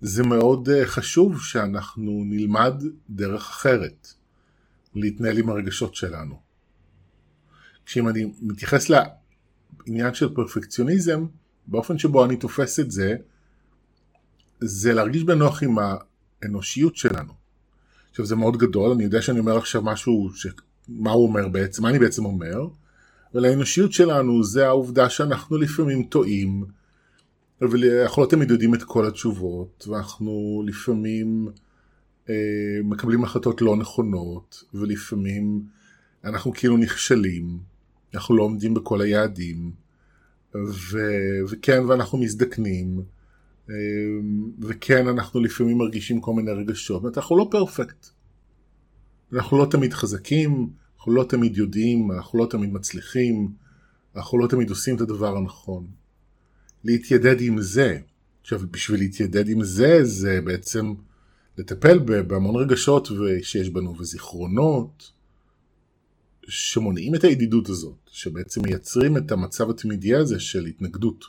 זה 0.00 0.22
מאוד 0.22 0.68
אה, 0.68 0.86
חשוב 0.86 1.42
שאנחנו 1.42 2.22
נלמד 2.24 2.74
דרך 3.10 3.50
אחרת 3.50 4.08
להתנהל 4.94 5.38
עם 5.38 5.50
הרגשות 5.50 5.94
שלנו. 5.94 6.40
כשאם 7.86 8.08
אני 8.08 8.32
מתייחס 8.42 8.90
לעניין 8.90 10.14
של 10.14 10.34
פרפקציוניזם, 10.34 11.26
באופן 11.66 11.98
שבו 11.98 12.24
אני 12.24 12.36
תופס 12.36 12.80
את 12.80 12.90
זה, 12.90 13.16
זה 14.60 14.92
להרגיש 14.92 15.24
בנוח 15.24 15.62
עם 15.62 15.76
האנושיות 16.42 16.96
שלנו. 16.96 17.32
עכשיו 18.10 18.26
זה 18.26 18.36
מאוד 18.36 18.56
גדול, 18.56 18.90
אני 18.90 19.04
יודע 19.04 19.22
שאני 19.22 19.38
אומר 19.38 19.56
עכשיו 19.56 19.82
משהו, 19.82 20.30
ש... 20.34 20.46
מה 20.88 21.10
הוא 21.10 21.28
אומר 21.28 21.48
בעצם, 21.48 21.82
מה 21.82 21.88
אני 21.90 21.98
בעצם 21.98 22.24
אומר, 22.24 22.66
אבל 23.34 23.44
האנושיות 23.44 23.92
שלנו 23.92 24.44
זה 24.44 24.66
העובדה 24.66 25.10
שאנחנו 25.10 25.56
לפעמים 25.56 26.04
טועים, 26.04 26.64
ואנחנו 27.60 28.22
לא 28.22 28.28
תמיד 28.28 28.50
יודעים 28.50 28.74
את 28.74 28.82
כל 28.82 29.06
התשובות, 29.06 29.88
ואנחנו 29.90 30.62
לפעמים 30.66 31.48
מקבלים 32.84 33.24
החלטות 33.24 33.62
לא 33.62 33.76
נכונות, 33.76 34.64
ולפעמים 34.74 35.62
אנחנו 36.24 36.52
כאילו 36.52 36.76
נכשלים, 36.76 37.58
אנחנו 38.14 38.36
לא 38.36 38.42
עומדים 38.42 38.74
בכל 38.74 39.00
היעדים, 39.00 39.72
ו... 40.54 40.98
וכן, 41.48 41.84
ואנחנו 41.84 42.18
מזדקנים, 42.18 43.02
אה, 43.70 43.74
וכן, 44.60 45.08
אנחנו 45.08 45.40
לפעמים 45.40 45.78
מרגישים 45.78 46.20
כל 46.20 46.34
מיני 46.34 46.50
רגשות, 46.50 47.02
זאת 47.02 47.18
אנחנו 47.18 47.36
לא 47.36 47.48
פרפקט. 47.50 48.06
אנחנו 49.32 49.58
לא 49.58 49.66
תמיד 49.70 49.92
חזקים, 49.92 50.70
אנחנו 50.96 51.12
לא 51.12 51.24
תמיד 51.24 51.56
יודעים, 51.56 52.12
אנחנו 52.12 52.38
לא 52.38 52.46
תמיד 52.50 52.72
מצליחים, 52.72 53.52
אנחנו 54.16 54.38
לא 54.38 54.46
תמיד 54.46 54.70
עושים 54.70 54.96
את 54.96 55.00
הדבר 55.00 55.36
הנכון. 55.36 55.86
להתיידד 56.84 57.40
עם 57.40 57.60
זה. 57.60 57.98
עכשיו, 58.40 58.60
בשביל 58.70 59.00
להתיידד 59.00 59.48
עם 59.48 59.64
זה, 59.64 60.04
זה 60.04 60.40
בעצם 60.44 60.94
לטפל 61.58 61.98
בהמון 61.98 62.56
רגשות 62.56 63.08
שיש 63.42 63.70
בנו 63.70 63.98
וזיכרונות 63.98 65.12
שמונעים 66.48 67.14
את 67.14 67.24
הידידות 67.24 67.68
הזאת, 67.68 67.98
שבעצם 68.06 68.62
מייצרים 68.62 69.16
את 69.16 69.32
המצב 69.32 69.70
התמידי 69.70 70.14
הזה 70.14 70.40
של 70.40 70.64
התנגדות. 70.66 71.24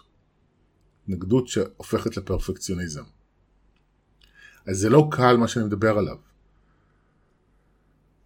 התנגדות 1.04 1.48
שהופכת 1.48 2.18
לפרפקציוניזם. 2.18 3.04
אז 4.66 4.78
זה 4.78 4.90
לא 4.90 5.08
קל 5.12 5.38
מה 5.38 5.48
שאני 5.48 5.66
מדבר 5.66 5.98
עליו. 5.98 6.18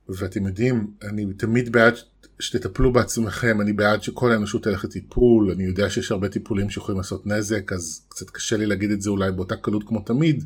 ואתם 0.09 0.47
יודעים, 0.47 0.93
אני 1.01 1.33
תמיד 1.33 1.71
בעד 1.71 1.93
שתטפלו 2.39 2.93
בעצמכם, 2.93 3.61
אני 3.61 3.73
בעד 3.73 4.03
שכל 4.03 4.31
האנושות 4.31 4.63
תלך 4.63 4.83
לטיפול, 4.83 5.51
אני 5.51 5.63
יודע 5.63 5.89
שיש 5.89 6.11
הרבה 6.11 6.29
טיפולים 6.29 6.69
שיכולים 6.69 6.97
לעשות 6.97 7.27
נזק, 7.27 7.73
אז 7.73 8.05
קצת 8.09 8.29
קשה 8.29 8.57
לי 8.57 8.65
להגיד 8.65 8.91
את 8.91 9.01
זה 9.01 9.09
אולי 9.09 9.31
באותה 9.31 9.55
קלות 9.55 9.83
כמו 9.87 10.01
תמיד, 10.01 10.43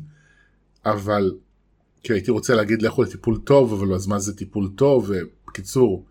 אבל 0.84 1.34
כי 2.02 2.12
הייתי 2.12 2.30
רוצה 2.30 2.54
להגיד 2.54 2.82
לכו 2.82 3.02
לטיפול 3.02 3.38
טוב, 3.44 3.72
אבל 3.72 3.94
אז 3.94 4.06
מה 4.06 4.18
זה 4.18 4.36
טיפול 4.36 4.70
טוב, 4.76 5.10
ובקיצור, 5.10 6.04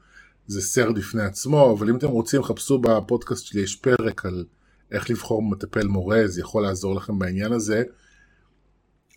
זה 0.47 0.61
סרט 0.61 0.95
בפני 0.95 1.23
עצמו, 1.23 1.75
אבל 1.77 1.89
אם 1.89 1.97
אתם 1.97 2.07
רוצים, 2.07 2.43
חפשו 2.43 2.79
בפודקאסט 2.79 3.45
שלי, 3.45 3.61
יש 3.61 3.75
פרק 3.75 4.25
על 4.25 4.45
איך 4.91 5.09
לבחור 5.09 5.43
מטפל 5.43 5.87
מורה, 5.87 6.27
זה 6.27 6.41
יכול 6.41 6.63
לעזור 6.63 6.95
לכם 6.95 7.19
בעניין 7.19 7.51
הזה, 7.51 7.83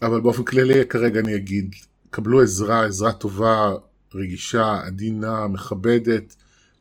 אבל 0.03 0.21
באופן 0.21 0.45
כללי 0.45 0.87
כרגע 0.87 1.21
אני 1.21 1.37
אגיד, 1.37 1.75
קבלו 2.11 2.43
עזרה, 2.43 2.87
עזרה 2.87 3.13
טובה, 3.13 3.73
רגישה, 4.15 4.81
עדינה, 4.85 5.49
מכבדת, 5.49 6.37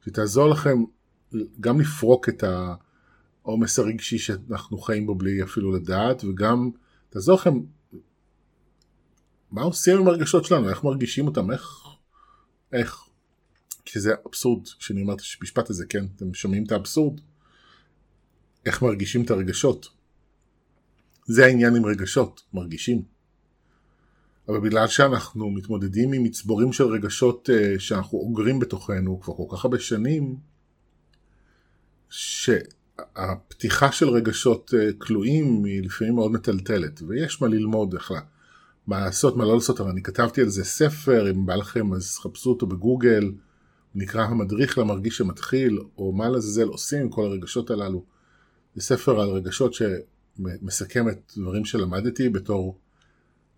שתעזור 0.06 0.50
לכם 0.50 0.84
גם 1.60 1.82
לפרוק 1.82 2.30
את 2.30 2.44
העומס 3.44 3.80
הרגשי 3.80 4.18
שאנחנו 4.18 4.78
חיים 4.78 5.06
בו 5.06 5.16
בלי 5.16 5.44
אפילו 5.44 5.72
לדעת, 5.72 6.24
וגם 6.24 6.70
תעזור 7.10 7.36
לכם 7.36 7.60
מה 9.54 9.62
עושים 9.62 9.98
עם 9.98 10.08
הרגשות 10.08 10.46
שלנו, 10.46 10.70
איך 10.70 10.84
מרגישים 10.84 11.28
אותם, 11.28 11.52
איך, 11.52 11.78
איך. 12.74 13.04
כי 13.86 14.00
זה 14.00 14.14
אבסורד, 14.28 14.68
כשאני 14.80 15.02
אומר 15.02 15.14
את 15.14 15.22
המשפט 15.42 15.70
הזה, 15.70 15.86
כן, 15.90 16.06
אתם 16.16 16.34
שומעים 16.34 16.64
את 16.64 16.72
האבסורד? 16.72 17.20
איך 18.66 18.82
מרגישים 18.82 19.24
את 19.24 19.32
הרגשות. 19.32 19.90
זה 21.26 21.46
העניין 21.46 21.76
עם 21.76 21.86
רגשות, 21.86 22.44
מרגישים. 22.54 23.04
אבל 24.48 24.60
בגלל 24.60 24.88
שאנחנו 24.88 25.52
מתמודדים 25.52 26.14
עם 26.14 26.24
מצבורים 26.24 26.74
של 26.74 26.84
רגשות 26.84 27.50
uh, 27.50 27.80
שאנחנו 27.80 28.18
אוגרים 28.18 28.60
בתוכנו 28.60 29.22
כבר 29.22 29.34
כל 29.34 29.58
כך 29.58 29.66
הרבה 29.66 29.80
שנים, 29.80 30.38
שהפתיחה 32.10 33.92
של 33.92 34.10
רגשות 34.10 34.74
uh, 34.74 34.94
כלואים 34.98 35.64
היא 35.64 35.84
לפעמים 35.84 36.16
מאוד 36.16 36.32
מטלטלת, 36.32 37.02
ויש 37.08 37.42
מה 37.42 37.48
ללמוד 37.48 37.94
איך 37.94 38.12
מה 38.88 39.00
לעשות, 39.00 39.38
מה 39.38 39.46
לא 39.46 39.54
לעשות, 39.54 39.80
אבל 39.80 39.90
אני 39.90 40.04
כתבתי 40.04 40.42
על 40.42 40.50
זה 40.50 40.64
ספר, 40.64 41.32
אם 41.32 41.46
בא 41.46 41.56
לכם 41.56 41.94
אז 41.94 42.18
חפשו 42.18 42.50
אותו 42.50 42.68
בגוגל, 42.68 43.32
נקרא 43.96 44.24
המדריך 44.24 44.78
למרגיש 44.78 45.18
שמתחיל, 45.18 45.80
או 45.98 46.12
מה 46.12 46.30
לעזאזל 46.30 46.68
עושים 46.68 47.02
עם 47.02 47.10
כל 47.10 47.26
הרגשות 47.26 47.70
הללו. 47.70 48.06
זה 48.76 48.82
ספר 48.82 49.20
על 49.22 49.30
רגשות 49.30 49.74
שמסכם 49.74 51.10
את 51.10 51.34
דברים 51.38 51.66
שלמדתי 51.66 52.30
בתור 52.30 52.80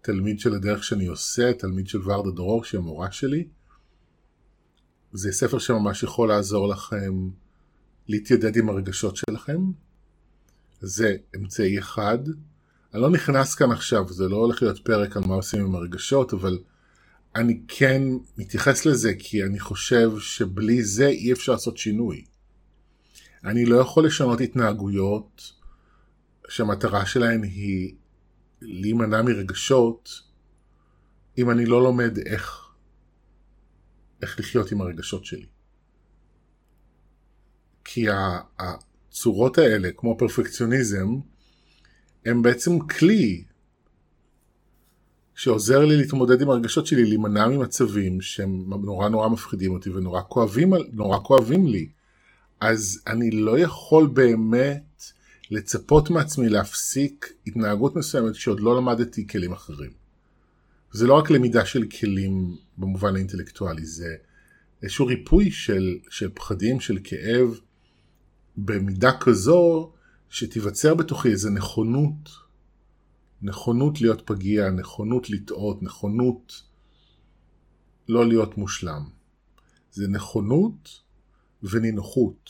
תלמיד 0.01 0.39
של 0.39 0.53
הדרך 0.53 0.83
שאני 0.83 1.05
עושה, 1.05 1.53
תלמיד 1.53 1.87
של 1.87 1.99
ורדה 2.09 2.31
דרור 2.31 2.63
שהיא 2.63 2.79
המורה 2.79 3.11
שלי. 3.11 3.47
זה 5.13 5.31
ספר 5.31 5.59
שממש 5.59 6.03
יכול 6.03 6.29
לעזור 6.29 6.67
לכם 6.67 7.29
להתיידד 8.07 8.57
עם 8.57 8.69
הרגשות 8.69 9.15
שלכם. 9.15 9.61
זה 10.81 11.15
אמצעי 11.35 11.79
אחד. 11.79 12.19
אני 12.95 13.01
לא 13.01 13.09
נכנס 13.09 13.55
כאן 13.55 13.71
עכשיו, 13.71 14.13
זה 14.13 14.27
לא 14.27 14.35
הולך 14.35 14.61
להיות 14.61 14.79
פרק 14.85 15.17
על 15.17 15.23
מה 15.25 15.35
עושים 15.35 15.65
עם 15.65 15.75
הרגשות, 15.75 16.33
אבל 16.33 16.59
אני 17.35 17.61
כן 17.67 18.01
מתייחס 18.37 18.85
לזה 18.85 19.13
כי 19.19 19.43
אני 19.43 19.59
חושב 19.59 20.11
שבלי 20.19 20.83
זה 20.83 21.07
אי 21.07 21.31
אפשר 21.33 21.51
לעשות 21.51 21.77
שינוי. 21.77 22.25
אני 23.43 23.65
לא 23.65 23.77
יכול 23.77 24.05
לשנות 24.05 24.41
התנהגויות 24.41 25.53
שהמטרה 26.49 27.05
שלהן 27.05 27.43
היא 27.43 27.95
להימנע 28.61 29.21
מרגשות 29.21 30.21
אם 31.37 31.51
אני 31.51 31.65
לא 31.65 31.83
לומד 31.83 32.17
איך, 32.17 32.69
איך 34.21 34.39
לחיות 34.39 34.71
עם 34.71 34.81
הרגשות 34.81 35.25
שלי. 35.25 35.45
כי 37.85 38.05
הצורות 38.59 39.57
האלה, 39.57 39.89
כמו 39.95 40.17
פרפקציוניזם, 40.17 41.19
הם 42.25 42.41
בעצם 42.41 42.79
כלי 42.79 43.43
שעוזר 45.35 45.85
לי 45.85 45.97
להתמודד 45.97 46.41
עם 46.41 46.49
הרגשות 46.49 46.87
שלי, 46.87 47.05
להימנע 47.05 47.47
ממצבים 47.47 48.21
שהם 48.21 48.63
נורא 48.69 49.09
נורא 49.09 49.29
מפחידים 49.29 49.73
אותי 49.73 49.89
ונורא 49.89 50.21
כואבים, 50.29 50.73
נורא 50.93 51.19
כואבים 51.19 51.67
לי. 51.67 51.89
אז 52.59 53.01
אני 53.07 53.31
לא 53.31 53.59
יכול 53.59 54.07
באמת 54.07 55.03
לצפות 55.51 56.09
מעצמי 56.09 56.49
להפסיק 56.49 57.33
התנהגות 57.47 57.95
מסוימת 57.95 58.35
שעוד 58.35 58.59
לא 58.59 58.77
למדתי 58.77 59.27
כלים 59.27 59.51
אחרים. 59.53 59.91
זה 60.91 61.07
לא 61.07 61.13
רק 61.13 61.29
למידה 61.29 61.65
של 61.65 61.85
כלים 61.99 62.57
במובן 62.77 63.15
האינטלקטואלי, 63.15 63.85
זה 63.85 64.15
איזשהו 64.83 65.05
ריפוי 65.05 65.51
של, 65.51 65.97
של 66.09 66.29
פחדים, 66.33 66.79
של 66.79 66.97
כאב, 67.03 67.59
במידה 68.57 69.11
כזו 69.19 69.91
שתיווצר 70.29 70.95
בתוכי 70.95 71.29
איזו 71.29 71.49
נכונות, 71.49 72.29
נכונות 73.41 74.01
להיות 74.01 74.21
פגיע, 74.25 74.69
נכונות 74.69 75.29
לטעות, 75.29 75.83
נכונות 75.83 76.61
לא 78.09 78.27
להיות 78.27 78.57
מושלם. 78.57 79.09
זה 79.91 80.07
נכונות 80.07 81.01
ונינוחות, 81.63 82.49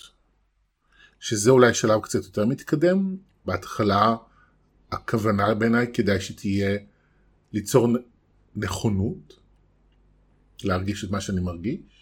שזה 1.19 1.51
אולי 1.51 1.73
שלב 1.73 2.01
קצת 2.01 2.23
יותר 2.23 2.45
מתקדם. 2.45 3.17
בהתחלה 3.45 4.15
הכוונה 4.91 5.53
בעיניי 5.53 5.93
כדאי 5.93 6.21
שתהיה 6.21 6.77
ליצור 7.53 7.88
נכונות, 8.55 9.39
להרגיש 10.63 11.03
את 11.03 11.11
מה 11.11 11.21
שאני 11.21 11.41
מרגיש, 11.41 11.94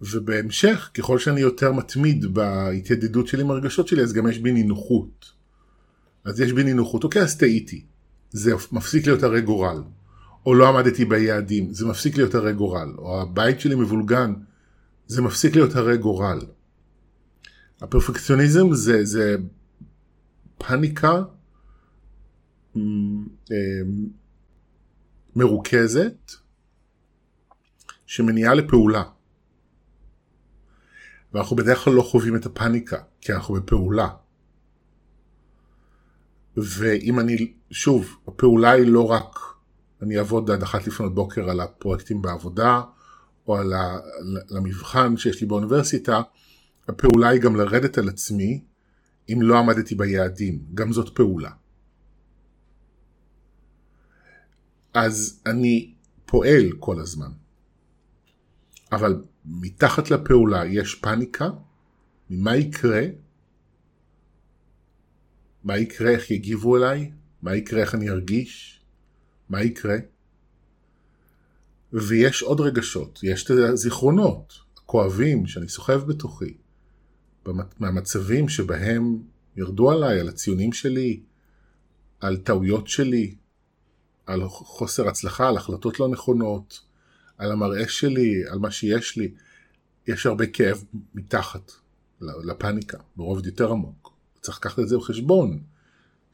ובהמשך, 0.00 0.90
ככל 0.94 1.18
שאני 1.18 1.40
יותר 1.40 1.72
מתמיד 1.72 2.34
בהתיידדות 2.34 3.26
שלי 3.26 3.42
עם 3.42 3.50
הרגשות 3.50 3.88
שלי, 3.88 4.02
אז 4.02 4.12
גם 4.12 4.28
יש 4.28 4.38
בי 4.38 4.52
נינוחות. 4.52 5.30
אז 6.24 6.40
יש 6.40 6.52
בי 6.52 6.64
נינוחות, 6.64 7.04
אוקיי, 7.04 7.22
אז 7.22 7.36
טעיתי. 7.36 7.84
זה 8.30 8.54
מפסיק 8.72 9.06
להיות 9.06 9.22
הרי 9.22 9.40
גורל. 9.40 9.82
או 10.46 10.54
לא 10.54 10.68
עמדתי 10.68 11.04
ביעדים, 11.04 11.72
זה 11.74 11.86
מפסיק 11.86 12.16
להיות 12.16 12.34
הרי 12.34 12.52
גורל. 12.52 12.94
או 12.98 13.22
הבית 13.22 13.60
שלי 13.60 13.74
מבולגן, 13.74 14.34
זה 15.06 15.22
מפסיק 15.22 15.56
להיות 15.56 15.76
הרי 15.76 15.96
גורל. 15.96 16.38
הפרפקציוניזם 17.80 18.72
זה, 18.72 19.04
זה 19.04 19.36
פאניקה 20.58 21.22
אה, 22.76 22.82
מרוכזת 25.36 26.32
שמניעה 28.06 28.54
לפעולה. 28.54 29.02
ואנחנו 31.34 31.56
בדרך 31.56 31.78
כלל 31.78 31.92
לא 31.92 32.02
חווים 32.02 32.36
את 32.36 32.46
הפאניקה, 32.46 32.98
כי 33.20 33.32
אנחנו 33.32 33.54
בפעולה. 33.54 34.08
ואם 36.56 37.20
אני, 37.20 37.52
שוב, 37.70 38.16
הפעולה 38.28 38.70
היא 38.70 38.86
לא 38.86 39.10
רק 39.10 39.38
אני 40.02 40.18
אעבוד 40.18 40.50
עד 40.50 40.62
אחת 40.62 40.86
לפנות 40.86 41.14
בוקר 41.14 41.50
על 41.50 41.60
הפרויקטים 41.60 42.22
בעבודה, 42.22 42.82
או 43.46 43.56
על 43.56 43.72
המבחן 44.50 45.16
שיש 45.16 45.40
לי 45.40 45.46
באוניברסיטה, 45.46 46.20
הפעולה 46.88 47.28
היא 47.28 47.40
גם 47.40 47.56
לרדת 47.56 47.98
על 47.98 48.08
עצמי 48.08 48.64
אם 49.28 49.38
לא 49.42 49.58
עמדתי 49.58 49.94
ביעדים, 49.94 50.64
גם 50.74 50.92
זאת 50.92 51.16
פעולה. 51.16 51.50
אז 54.94 55.42
אני 55.46 55.94
פועל 56.26 56.72
כל 56.78 57.00
הזמן. 57.00 57.30
אבל 58.92 59.22
מתחת 59.44 60.10
לפעולה 60.10 60.66
יש 60.66 60.94
פאניקה, 60.94 61.48
ממה 62.30 62.56
יקרה? 62.56 63.02
מה 65.64 65.78
יקרה, 65.78 66.10
איך 66.10 66.30
יגיבו 66.30 66.76
אליי? 66.76 67.12
מה 67.42 67.56
יקרה, 67.56 67.80
איך 67.80 67.94
אני 67.94 68.10
ארגיש? 68.10 68.80
מה 69.48 69.62
יקרה? 69.62 69.96
ויש 71.92 72.42
עוד 72.42 72.60
רגשות, 72.60 73.20
יש 73.22 73.44
את 73.44 73.50
הזיכרונות 73.50 74.54
הכואבים 74.76 75.46
שאני 75.46 75.68
סוחב 75.68 76.04
בתוכי, 76.06 76.56
מהמצבים 77.78 78.48
שבהם 78.48 79.22
ירדו 79.56 79.90
עליי, 79.90 80.20
על 80.20 80.28
הציונים 80.28 80.72
שלי, 80.72 81.22
על 82.20 82.36
טעויות 82.36 82.88
שלי, 82.88 83.34
על 84.26 84.48
חוסר 84.48 85.08
הצלחה, 85.08 85.48
על 85.48 85.56
החלטות 85.56 86.00
לא 86.00 86.08
נכונות, 86.08 86.80
על 87.38 87.52
המראה 87.52 87.88
שלי, 87.88 88.42
על 88.48 88.58
מה 88.58 88.70
שיש 88.70 89.16
לי. 89.16 89.34
יש 90.06 90.26
הרבה 90.26 90.46
כאב 90.46 90.84
מתחת 91.14 91.72
לפאניקה, 92.20 92.98
ברובד 93.16 93.46
יותר 93.46 93.70
עמוק. 93.70 94.12
צריך 94.40 94.58
לקחת 94.58 94.78
את 94.78 94.88
זה 94.88 94.96
בחשבון, 94.96 95.62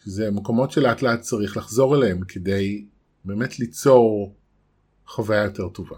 שזה 0.05 0.31
מקומות 0.31 0.71
שלאט 0.71 1.03
לאט 1.03 1.21
צריך 1.21 1.57
לחזור 1.57 1.97
אליהם 1.97 2.25
כדי 2.25 2.87
באמת 3.25 3.59
ליצור 3.59 4.35
חוויה 5.07 5.45
יותר 5.45 5.69
טובה. 5.69 5.97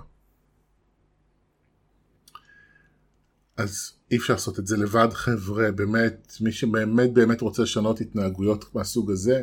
אז 3.57 3.93
אי 4.11 4.17
אפשר 4.17 4.33
לעשות 4.33 4.59
את 4.59 4.67
זה 4.67 4.77
לבד 4.77 5.09
חבר'ה, 5.13 5.73
באמת, 5.73 6.37
מי 6.41 6.53
שבאמת 6.53 7.13
באמת 7.13 7.41
רוצה 7.41 7.63
לשנות 7.63 8.01
התנהגויות 8.01 8.75
מהסוג 8.75 9.11
הזה, 9.11 9.43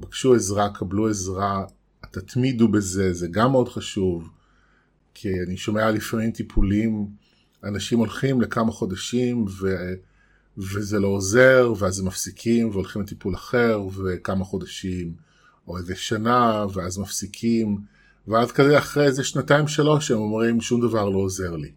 בקשו 0.00 0.34
עזרה, 0.34 0.74
קבלו 0.74 1.08
עזרה, 1.08 1.64
תתמידו 2.10 2.68
בזה, 2.68 3.12
זה 3.12 3.28
גם 3.30 3.50
מאוד 3.50 3.68
חשוב, 3.68 4.30
כי 5.14 5.28
אני 5.46 5.56
שומע 5.56 5.90
לפעמים 5.90 6.30
טיפולים, 6.30 7.06
אנשים 7.64 7.98
הולכים 7.98 8.40
לכמה 8.40 8.72
חודשים 8.72 9.44
ו... 9.60 9.76
וזה 10.58 10.98
לא 10.98 11.08
עוזר, 11.08 11.72
ואז 11.78 12.00
הם 12.00 12.06
מפסיקים 12.06 12.70
והולכים 12.70 13.02
לטיפול 13.02 13.34
אחר, 13.34 13.82
וכמה 13.96 14.44
חודשים, 14.44 15.12
או 15.68 15.78
איזה 15.78 15.96
שנה, 15.96 16.66
ואז 16.74 16.98
מפסיקים, 16.98 17.78
ואז 18.28 18.52
כזה 18.52 18.78
אחרי 18.78 19.06
איזה 19.06 19.24
שנתיים 19.24 19.68
שלוש 19.68 20.10
הם 20.10 20.18
אומרים 20.18 20.60
שום 20.60 20.80
דבר 20.80 21.08
לא 21.08 21.18
עוזר 21.18 21.56
לי. 21.56 21.72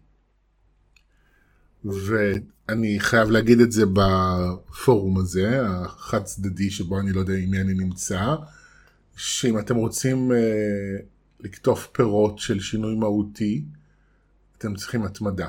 ואני 1.84 3.00
חייב 3.00 3.30
להגיד 3.30 3.60
את 3.60 3.72
זה 3.72 3.84
בפורום 3.92 5.18
הזה, 5.18 5.60
החד 5.66 6.24
צדדי 6.24 6.70
שבו 6.70 7.00
אני 7.00 7.12
לא 7.12 7.20
יודע 7.20 7.34
עם 7.34 7.50
מי 7.50 7.60
אני 7.60 7.74
נמצא, 7.74 8.34
שאם 9.16 9.58
אתם 9.58 9.76
רוצים 9.76 10.32
אה, 10.32 10.38
לקטוף 11.44 11.86
פירות 11.86 12.38
של 12.38 12.60
שינוי 12.60 12.94
מהותי, 12.94 13.64
אתם 14.58 14.74
צריכים 14.74 15.02
התמדה. 15.02 15.48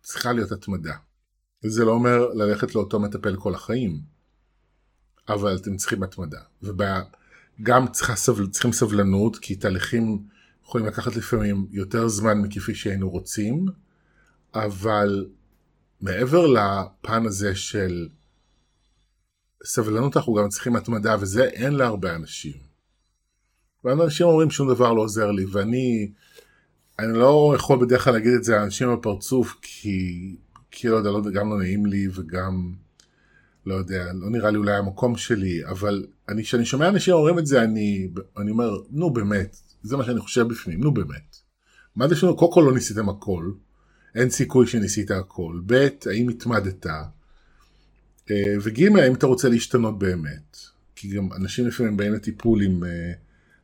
צריכה 0.00 0.32
להיות 0.32 0.52
התמדה. 0.52 0.94
זה 1.64 1.84
לא 1.84 1.90
אומר 1.90 2.28
ללכת 2.34 2.74
לאותו 2.74 3.00
מטפל 3.00 3.36
כל 3.36 3.54
החיים, 3.54 4.00
אבל 5.28 5.56
אתם 5.56 5.76
צריכים 5.76 6.02
התמדה. 6.02 6.40
וגם 6.62 7.86
צריכים 8.50 8.72
סבלנות, 8.72 9.36
כי 9.38 9.56
תהליכים 9.56 10.26
יכולים 10.64 10.86
לקחת 10.86 11.16
לפעמים 11.16 11.66
יותר 11.70 12.08
זמן 12.08 12.38
מכפי 12.38 12.74
שהיינו 12.74 13.10
רוצים, 13.10 13.66
אבל 14.54 15.26
מעבר 16.00 16.46
לפן 16.46 17.26
הזה 17.26 17.54
של 17.54 18.08
סבלנות 19.64 20.16
אנחנו 20.16 20.34
גם 20.34 20.48
צריכים 20.48 20.76
התמדה, 20.76 21.16
וזה 21.20 21.44
אין 21.44 21.72
להרבה 21.72 22.14
אנשים. 22.14 22.72
ואנשים 23.84 24.26
אומרים 24.26 24.50
שום 24.50 24.74
דבר 24.74 24.92
לא 24.92 25.02
עוזר 25.02 25.30
לי, 25.30 25.44
ואני 25.52 26.12
אני 26.98 27.18
לא 27.18 27.52
יכול 27.56 27.86
בדרך 27.86 28.04
כלל 28.04 28.12
להגיד 28.12 28.32
את 28.32 28.44
זה 28.44 28.56
לאנשים 28.56 28.92
בפרצוף, 28.92 29.56
כי, 29.62 30.36
כי 30.70 30.88
לא 30.88 30.96
יודע, 30.96 31.10
לא, 31.10 31.20
גם 31.34 31.50
לא 31.50 31.58
נעים 31.58 31.86
לי 31.86 32.08
וגם, 32.14 32.72
לא 33.66 33.74
יודע, 33.74 34.12
לא 34.12 34.30
נראה 34.30 34.50
לי 34.50 34.56
אולי 34.56 34.76
המקום 34.76 35.16
שלי, 35.16 35.66
אבל 35.66 36.06
כשאני 36.38 36.64
שומע 36.64 36.88
אנשים 36.88 37.14
אומרים 37.14 37.38
את 37.38 37.46
זה, 37.46 37.62
אני, 37.62 38.08
אני 38.38 38.50
אומר, 38.50 38.70
נו 38.90 39.12
באמת, 39.12 39.56
זה 39.82 39.96
מה 39.96 40.04
שאני 40.04 40.20
חושב 40.20 40.48
בפנים, 40.48 40.80
נו 40.80 40.94
באמת. 40.94 41.36
מה 41.96 42.08
זה 42.08 42.16
שלנו? 42.16 42.36
קודם 42.36 42.52
כל 42.52 42.62
לא 42.66 42.74
ניסיתם 42.74 43.08
הכל, 43.08 43.50
אין 44.14 44.30
סיכוי 44.30 44.66
שניסית 44.66 45.10
הכל. 45.10 45.60
ב', 45.66 45.88
האם 46.06 46.28
התמדת? 46.28 46.86
אה, 48.30 48.54
וג', 48.62 48.96
האם 48.96 49.14
אתה 49.14 49.26
רוצה 49.26 49.48
להשתנות 49.48 49.98
באמת? 49.98 50.56
כי 50.96 51.08
גם 51.08 51.28
אנשים 51.36 51.66
לפעמים 51.66 51.96
באים 51.96 52.12
לטיפול 52.12 52.62
עם, 52.62 52.84
אה, 52.84 53.12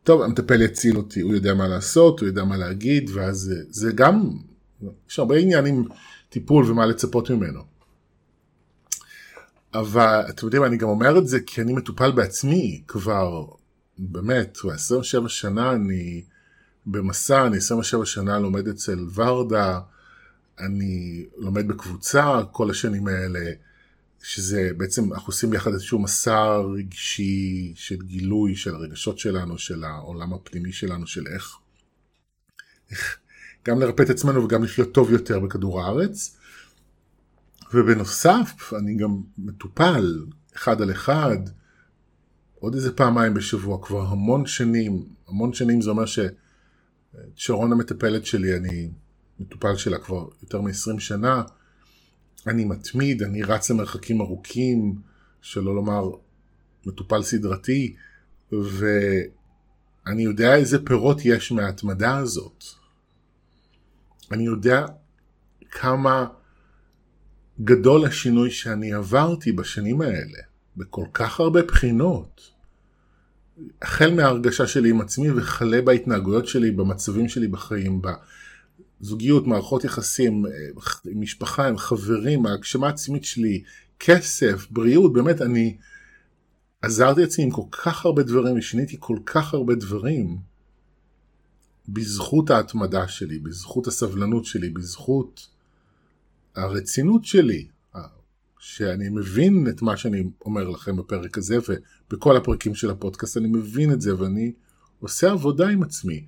טוב, 0.02 0.22
המטפל 0.22 0.62
יציל 0.62 0.96
אותי, 0.96 1.20
הוא 1.20 1.34
יודע 1.34 1.54
מה 1.54 1.68
לעשות, 1.68 2.20
הוא 2.20 2.26
יודע 2.26 2.44
מה 2.44 2.56
להגיד, 2.56 3.10
ואז 3.14 3.36
זה, 3.36 3.62
זה 3.68 3.92
גם, 3.92 4.30
יש 5.10 5.18
הרבה 5.18 5.36
עניין 5.36 5.66
עם 5.66 5.84
טיפול 6.28 6.70
ומה 6.70 6.86
לצפות 6.86 7.30
ממנו. 7.30 7.60
אבל 9.74 10.20
אתם 10.28 10.46
יודעים, 10.46 10.64
אני 10.64 10.76
גם 10.76 10.88
אומר 10.88 11.18
את 11.18 11.28
זה 11.28 11.40
כי 11.40 11.60
אני 11.60 11.72
מטופל 11.72 12.10
בעצמי 12.10 12.82
כבר 12.88 13.46
באמת, 13.98 14.58
27 14.74 15.28
שנה 15.28 15.72
אני 15.72 16.22
במסע, 16.86 17.46
אני 17.46 17.56
27 17.56 18.06
שנה 18.06 18.38
לומד 18.38 18.68
אצל 18.68 18.98
ורדה, 19.14 19.80
אני 20.60 21.26
לומד 21.36 21.68
בקבוצה 21.68 22.40
כל 22.52 22.70
השנים 22.70 23.08
האלה, 23.08 23.50
שזה 24.22 24.70
בעצם, 24.76 25.12
אנחנו 25.12 25.26
עושים 25.26 25.50
ביחד 25.50 25.72
איזשהו 25.72 25.98
מסע 25.98 26.56
רגשי 26.56 27.72
של 27.76 27.96
גילוי 27.96 28.56
של 28.56 28.74
הרגשות 28.74 29.18
שלנו, 29.18 29.58
של 29.58 29.84
העולם 29.84 30.34
הפנימי 30.34 30.72
שלנו, 30.72 31.06
של 31.06 31.26
איך, 31.26 31.56
איך 32.90 33.18
גם 33.64 33.80
לרפא 33.80 34.02
את 34.02 34.10
עצמנו 34.10 34.44
וגם 34.44 34.64
לחיות 34.64 34.92
טוב 34.92 35.12
יותר 35.12 35.40
בכדור 35.40 35.82
הארץ. 35.82 36.36
ובנוסף, 37.74 38.72
אני 38.78 38.96
גם 38.96 39.20
מטופל 39.38 40.24
אחד 40.56 40.82
על 40.82 40.90
אחד, 40.90 41.38
עוד 42.54 42.74
איזה 42.74 42.92
פעמיים 42.92 43.34
בשבוע, 43.34 43.78
כבר 43.82 44.02
המון 44.02 44.46
שנים, 44.46 45.04
המון 45.28 45.52
שנים 45.52 45.80
זה 45.80 45.90
אומר 45.90 46.04
ששרון 47.36 47.72
המטפלת 47.72 48.26
שלי, 48.26 48.56
אני 48.56 48.90
מטופל 49.40 49.76
שלה 49.76 49.98
כבר 49.98 50.28
יותר 50.42 50.60
מ-20 50.60 51.00
שנה, 51.00 51.42
אני 52.46 52.64
מתמיד, 52.64 53.22
אני 53.22 53.42
רץ 53.42 53.70
למרחקים 53.70 54.20
ארוכים, 54.20 54.94
שלא 55.42 55.74
לומר 55.74 56.10
מטופל 56.86 57.22
סדרתי, 57.22 57.94
ואני 58.52 60.22
יודע 60.22 60.54
איזה 60.54 60.84
פירות 60.84 61.20
יש 61.24 61.52
מההתמדה 61.52 62.16
הזאת. 62.16 62.64
אני 64.32 64.44
יודע 64.46 64.86
כמה 65.70 66.26
גדול 67.60 68.04
השינוי 68.04 68.50
שאני 68.50 68.92
עברתי 68.92 69.52
בשנים 69.52 70.00
האלה. 70.00 70.38
בכל 70.78 71.04
כך 71.14 71.40
הרבה 71.40 71.62
בחינות. 71.62 72.50
החל 73.82 74.14
מההרגשה 74.14 74.66
שלי 74.66 74.90
עם 74.90 75.00
עצמי 75.00 75.30
וכלה 75.30 75.82
בהתנהגויות 75.82 76.46
שלי, 76.46 76.70
במצבים 76.70 77.28
שלי 77.28 77.48
בחיים, 77.48 78.02
בזוגיות, 79.00 79.46
מערכות 79.46 79.84
יחסים, 79.84 80.44
עם 81.10 81.20
משפחה, 81.20 81.68
עם 81.68 81.78
חברים, 81.78 82.46
ההגשמה 82.46 82.86
העצמית 82.86 83.24
שלי, 83.24 83.62
כסף, 84.00 84.66
בריאות, 84.70 85.12
באמת 85.12 85.42
אני 85.42 85.76
עזרתי 86.82 87.24
עצמי 87.24 87.44
עם 87.44 87.50
כל 87.50 87.62
כך 87.70 88.04
הרבה 88.06 88.22
דברים 88.22 88.58
ושיניתי 88.58 88.96
כל 89.00 89.18
כך 89.26 89.54
הרבה 89.54 89.74
דברים 89.74 90.38
בזכות 91.88 92.50
ההתמדה 92.50 93.08
שלי, 93.08 93.38
בזכות 93.38 93.86
הסבלנות 93.86 94.44
שלי, 94.44 94.70
בזכות 94.70 95.48
הרצינות 96.54 97.24
שלי, 97.24 97.68
שאני 98.58 99.08
מבין 99.08 99.66
את 99.70 99.82
מה 99.82 99.96
שאני 99.96 100.30
אומר 100.44 100.68
לכם 100.68 100.96
בפרק 100.96 101.38
הזה 101.38 101.56
ובכל 102.10 102.36
הפרקים 102.36 102.74
של 102.74 102.90
הפודקאסט, 102.90 103.36
אני 103.36 103.48
מבין 103.48 103.92
את 103.92 104.00
זה 104.00 104.20
ואני 104.20 104.52
עושה 105.00 105.30
עבודה 105.30 105.68
עם 105.68 105.82
עצמי. 105.82 106.26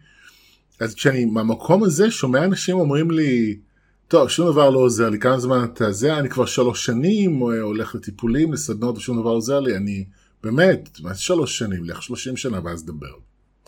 אז 0.80 0.94
כשאני 0.94 1.24
מהמקום 1.24 1.84
הזה 1.84 2.10
שומע 2.10 2.44
אנשים 2.44 2.76
אומרים 2.76 3.10
לי, 3.10 3.58
טוב, 4.08 4.28
שום 4.28 4.52
דבר 4.52 4.70
לא 4.70 4.78
עוזר 4.78 5.10
לי, 5.10 5.18
כמה 5.18 5.40
זמן 5.40 5.64
אתה 5.64 5.92
זה, 5.92 6.18
אני 6.18 6.28
כבר 6.28 6.46
שלוש 6.46 6.86
שנים 6.86 7.38
הולך 7.38 7.94
לטיפולים, 7.94 8.52
לסדנות 8.52 8.96
ושום 8.98 9.20
דבר 9.20 9.30
עוזר 9.30 9.60
לי, 9.60 9.76
אני 9.76 10.04
באמת, 10.42 11.00
מה 11.00 11.14
זה 11.14 11.20
שלוש 11.20 11.58
שנים, 11.58 11.84
לך 11.84 12.02
שלושים 12.02 12.36
שנה 12.36 12.60
ואז 12.64 12.84
דבר. 12.84 13.12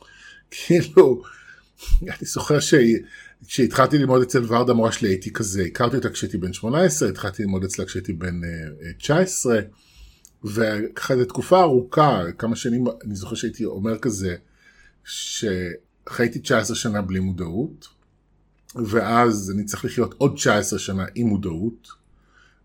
כאילו, 0.50 1.22
אני 2.02 2.26
זוכר 2.26 2.58
כשהתחלתי 3.46 3.98
ללמוד 3.98 4.22
אצל 4.22 4.44
ורדה 4.48 4.72
המורה 4.72 4.92
שלי 4.92 5.08
הייתי 5.08 5.32
כזה, 5.32 5.62
הכרתי 5.62 5.96
אותה 5.96 6.10
כשהייתי 6.10 6.38
בן 6.38 6.52
18, 6.52 7.08
התחלתי 7.08 7.42
ללמוד 7.42 7.64
אצלה 7.64 7.84
כשהייתי 7.84 8.12
בן 8.12 8.40
19, 8.98 9.56
אה, 9.56 9.60
וככה 10.44 11.16
זו 11.16 11.24
תקופה 11.24 11.60
ארוכה, 11.60 12.22
כמה 12.38 12.56
שנים, 12.56 12.84
אני 13.04 13.14
זוכר 13.14 13.34
שהייתי 13.34 13.64
אומר 13.64 13.98
כזה, 13.98 14.36
שחייתי 16.08 16.38
19 16.38 16.76
שנה 16.76 17.02
בלי 17.02 17.20
מודעות, 17.20 17.88
ואז 18.74 19.52
אני 19.54 19.64
צריך 19.64 19.84
לחיות 19.84 20.14
עוד 20.18 20.34
19 20.34 20.78
שנה 20.78 21.04
עם 21.14 21.26
מודעות, 21.26 21.88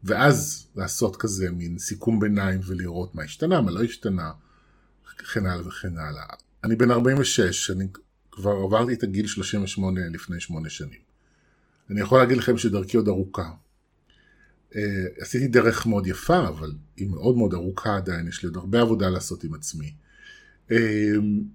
ואז 0.03 0.67
לעשות 0.75 1.15
כזה 1.15 1.51
מין 1.51 1.79
סיכום 1.79 2.19
ביניים 2.19 2.59
ולראות 2.65 3.15
מה 3.15 3.23
השתנה, 3.23 3.61
מה 3.61 3.71
לא 3.71 3.83
השתנה, 3.83 4.31
וכן 5.05 5.45
הלאה 5.45 5.67
וכן 5.67 5.97
הלאה. 5.97 6.23
אני 6.63 6.75
בן 6.75 6.91
46, 6.91 7.71
אני 7.71 7.87
כבר 8.31 8.51
עברתי 8.51 8.93
את 8.93 9.03
הגיל 9.03 9.27
38 9.27 10.01
לפני 10.11 10.39
8 10.39 10.69
שנים. 10.69 10.99
אני 11.89 12.01
יכול 12.01 12.19
להגיד 12.19 12.37
לכם 12.37 12.57
שדרכי 12.57 12.97
עוד 12.97 13.07
ארוכה. 13.07 13.51
Uh, 14.71 14.75
עשיתי 15.19 15.47
דרך 15.47 15.85
מאוד 15.85 16.07
יפה, 16.07 16.47
אבל 16.47 16.71
היא 16.97 17.09
מאוד 17.09 17.37
מאוד 17.37 17.53
ארוכה 17.53 17.95
עדיין, 17.95 18.27
יש 18.27 18.43
לי 18.43 18.47
עוד 18.47 18.57
הרבה 18.57 18.81
עבודה 18.81 19.09
לעשות 19.09 19.43
עם 19.43 19.53
עצמי. 19.53 19.93
Uh, 20.69 20.73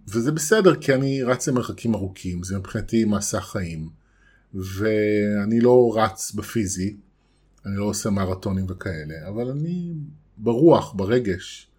וזה 0.09 0.33
בסדר, 0.33 0.75
כי 0.75 0.95
אני 0.95 1.23
רץ 1.23 1.49
למרחקים 1.49 1.95
ארוכים, 1.95 2.43
זה 2.43 2.59
מבחינתי 2.59 3.05
מסע 3.05 3.41
חיים, 3.41 3.91
ואני 4.55 5.61
לא 5.61 5.93
רץ 5.97 6.33
בפיזי, 6.33 6.97
אני 7.67 7.77
לא 7.77 7.85
עושה 7.85 8.11
מרתונים 8.11 8.67
וכאלה, 8.69 9.29
אבל 9.29 9.49
אני 9.51 9.93
ברוח, 10.39 10.93
ברגש, 10.93 11.71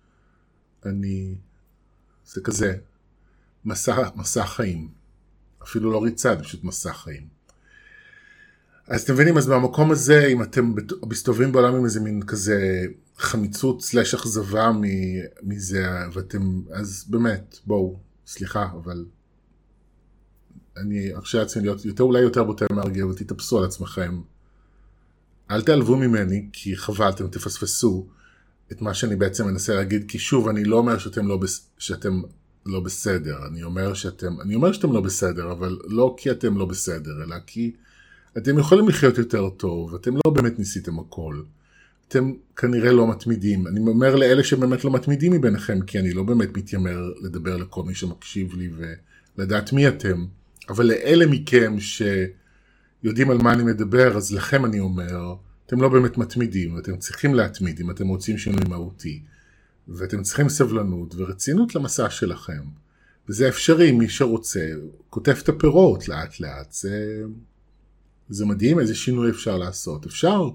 אני, 0.85 1.35
זה 2.25 2.41
כזה, 2.41 2.77
מסע, 3.65 4.09
מסע 4.15 4.45
חיים. 4.45 4.89
אפילו 5.63 5.91
לא 5.91 6.03
ריצה, 6.03 6.35
זה 6.35 6.43
פשוט 6.43 6.63
מסע 6.63 6.93
חיים. 6.93 7.27
אז 8.87 9.01
אתם 9.01 9.13
מבינים, 9.13 9.37
אז 9.37 9.47
במקום 9.47 9.91
הזה, 9.91 10.27
אם 10.27 10.43
אתם 10.43 10.73
מסתובבים 11.09 11.51
בעולם 11.51 11.75
עם 11.75 11.85
איזה 11.85 11.99
מין 11.99 12.21
כזה 12.21 12.85
חמיצות 13.17 13.81
סלש 13.81 14.13
אכזבה 14.13 14.71
מזה, 15.43 15.87
ואתם, 16.13 16.61
אז 16.71 17.05
באמת, 17.09 17.59
בואו, 17.65 17.99
סליחה, 18.27 18.69
אבל 18.83 19.05
אני 20.77 21.15
ארשה 21.15 21.39
לעצמי 21.39 21.63
להיות 21.63 21.85
יותר, 21.85 22.03
אולי 22.03 22.21
יותר 22.21 22.43
בוטה 22.43 22.65
מהרגיל, 22.71 23.05
ותתאפסו 23.05 23.59
על 23.59 23.65
עצמכם. 23.65 24.21
אל 25.51 25.61
תעלבו 25.61 25.97
ממני, 25.97 26.49
כי 26.53 26.75
חבל, 26.77 27.09
אתם 27.09 27.27
תפספסו 27.27 28.07
את 28.71 28.81
מה 28.81 28.93
שאני 28.93 29.15
בעצם 29.15 29.47
מנסה 29.47 29.75
להגיד, 29.75 30.05
כי 30.07 30.19
שוב, 30.19 30.47
אני 30.47 30.63
לא 30.63 30.77
אומר 30.77 30.97
שאתם 30.97 31.27
לא, 31.27 31.39
שאתם 31.77 32.21
לא 32.65 32.79
בסדר, 32.79 33.47
אני 33.47 33.63
אומר 33.63 33.93
שאתם, 33.93 34.41
אני 34.41 34.55
אומר 34.55 34.71
שאתם 34.71 34.91
לא 34.91 35.01
בסדר, 35.01 35.51
אבל 35.51 35.79
לא 35.87 36.15
כי 36.17 36.31
אתם 36.31 36.57
לא 36.57 36.65
בסדר, 36.65 37.23
אלא 37.23 37.35
כי 37.47 37.71
אתם 38.37 38.59
יכולים 38.59 38.87
לחיות 38.87 39.17
יותר 39.17 39.49
טוב, 39.49 39.95
אתם 39.95 40.15
לא 40.15 40.31
באמת 40.31 40.59
ניסיתם 40.59 40.99
הכל. 40.99 41.41
אתם 42.07 42.33
כנראה 42.55 42.91
לא 42.91 43.11
מתמידים. 43.11 43.67
אני 43.67 43.79
אומר 43.79 44.15
לאלה 44.15 44.43
שבאמת 44.43 44.83
לא 44.83 44.91
מתמידים 44.91 45.33
מביניכם, 45.33 45.81
כי 45.81 45.99
אני 45.99 46.13
לא 46.13 46.23
באמת 46.23 46.57
מתיימר 46.57 47.13
לדבר 47.21 47.57
לכל 47.57 47.83
מי 47.83 47.95
שמקשיב 47.95 48.53
לי 48.53 48.69
ולדעת 49.37 49.73
מי 49.73 49.87
אתם, 49.87 50.25
אבל 50.69 50.85
לאלה 50.85 51.25
מכם 51.25 51.75
שיודעים 51.79 53.29
על 53.31 53.37
מה 53.37 53.53
אני 53.53 53.63
מדבר, 53.63 54.17
אז 54.17 54.33
לכם 54.33 54.65
אני 54.65 54.79
אומר, 54.79 55.35
אתם 55.65 55.81
לא 55.81 55.89
באמת 55.89 56.17
מתמידים, 56.17 56.77
אתם 56.77 56.97
צריכים 56.97 57.33
להתמיד 57.33 57.79
אם 57.79 57.91
אתם 57.91 58.07
רוצים 58.07 58.37
שינוי 58.37 58.63
מהותי. 58.69 59.21
ואתם 59.87 60.21
צריכים 60.23 60.49
סבלנות 60.49 61.15
ורצינות 61.17 61.75
למסע 61.75 62.09
שלכם. 62.09 62.61
וזה 63.29 63.49
אפשרי, 63.49 63.91
מי 63.91 64.09
שרוצה, 64.09 64.69
כותב 65.09 65.35
את 65.43 65.49
הפירות 65.49 66.07
לאט 66.07 66.39
לאט. 66.39 66.71
זה, 66.71 67.23
זה 68.29 68.45
מדהים 68.45 68.79
איזה 68.79 68.95
שינוי 68.95 69.29
אפשר 69.29 69.57
לעשות. 69.57 70.05
אפשר, 70.05 70.49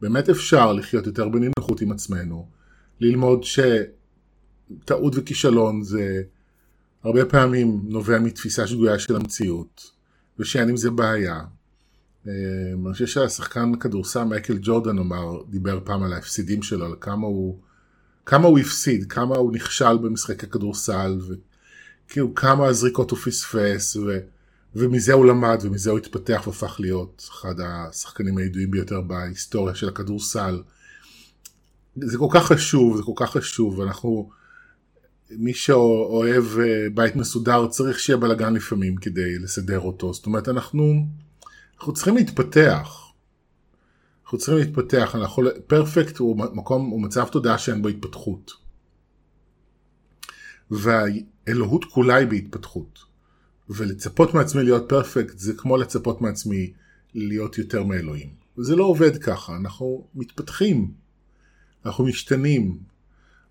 באמת 0.00 0.28
אפשר 0.28 0.72
לחיות 0.72 1.06
יותר 1.06 1.28
בנינוחות 1.28 1.80
עם 1.80 1.92
עצמנו, 1.92 2.48
ללמוד 3.00 3.44
שטעות 3.44 5.12
וכישלון 5.16 5.82
זה 5.82 6.22
הרבה 7.02 7.24
פעמים 7.24 7.80
נובע 7.84 8.18
מתפיסה 8.18 8.66
שגויה 8.66 8.98
של 8.98 9.16
המציאות, 9.16 9.90
ושאין 10.38 10.68
עם 10.68 10.76
זה 10.76 10.90
בעיה. 10.90 11.40
אה, 12.28 12.32
אני 12.84 12.92
חושב 12.92 13.06
שהשחקן 13.06 13.74
כדורסל 13.74 14.24
מייקל 14.24 14.58
ג'ורדן 14.62 14.98
אמר, 14.98 15.42
דיבר 15.48 15.80
פעם 15.84 16.02
על 16.02 16.12
ההפסידים 16.12 16.62
שלו, 16.62 16.86
על 16.86 16.94
כמה 17.00 17.26
הוא 17.26 17.58
כמה 18.26 18.46
הוא 18.46 18.58
הפסיד, 18.58 19.12
כמה 19.12 19.36
הוא 19.36 19.52
נכשל 19.52 19.96
במשחק 19.96 20.44
הכדורסל, 20.44 21.18
וכאילו 22.08 22.34
כמה 22.34 22.72
זריקות 22.72 23.10
הוא 23.10 23.18
פספס, 23.18 23.96
ו... 23.96 24.18
ומזה 24.74 25.12
הוא 25.12 25.26
למד, 25.26 25.58
ומזה 25.62 25.90
הוא 25.90 25.98
התפתח 25.98 26.42
והפך 26.46 26.76
להיות 26.80 27.28
אחד 27.30 27.54
השחקנים 27.60 28.38
הידועים 28.38 28.70
ביותר 28.70 29.00
בהיסטוריה 29.00 29.74
של 29.74 29.88
הכדורסל. 29.88 30.62
זה 31.96 32.18
כל 32.18 32.28
כך 32.30 32.46
חשוב, 32.46 32.96
זה 32.96 33.02
כל 33.02 33.12
כך 33.16 33.30
חשוב, 33.30 33.78
ואנחנו, 33.78 34.30
מי 35.30 35.54
שאוהב 35.54 36.44
אה, 36.58 36.86
בית 36.94 37.16
מסודר 37.16 37.66
צריך 37.66 37.98
שיהיה 37.98 38.16
בלאגן 38.16 38.54
לפעמים 38.54 38.96
כדי 38.96 39.38
לסדר 39.38 39.80
אותו, 39.80 40.12
זאת 40.12 40.26
אומרת 40.26 40.48
אנחנו, 40.48 41.06
אנחנו 41.78 41.92
צריכים 41.92 42.16
להתפתח. 42.16 43.00
אנחנו 44.24 44.38
צריכים 44.38 44.56
להתפתח, 44.56 45.14
אנחנו, 45.14 45.44
פרפקט 45.66 46.18
הוא 46.18 46.36
מקום, 46.38 46.90
הוא 46.90 47.02
מצב 47.02 47.28
תודעה 47.28 47.58
שאין 47.58 47.82
בו 47.82 47.88
התפתחות. 47.88 48.52
והאלוהות 50.70 51.84
כולה 51.84 52.14
היא 52.14 52.28
בהתפתחות. 52.28 53.13
ולצפות 53.68 54.34
מעצמי 54.34 54.62
להיות 54.62 54.88
פרפקט 54.88 55.38
זה 55.38 55.54
כמו 55.54 55.76
לצפות 55.76 56.20
מעצמי 56.20 56.72
להיות 57.14 57.58
יותר 57.58 57.84
מאלוהים. 57.84 58.28
וזה 58.58 58.76
לא 58.76 58.84
עובד 58.84 59.16
ככה, 59.16 59.56
אנחנו 59.56 60.06
מתפתחים, 60.14 60.92
אנחנו 61.86 62.04
משתנים, 62.04 62.78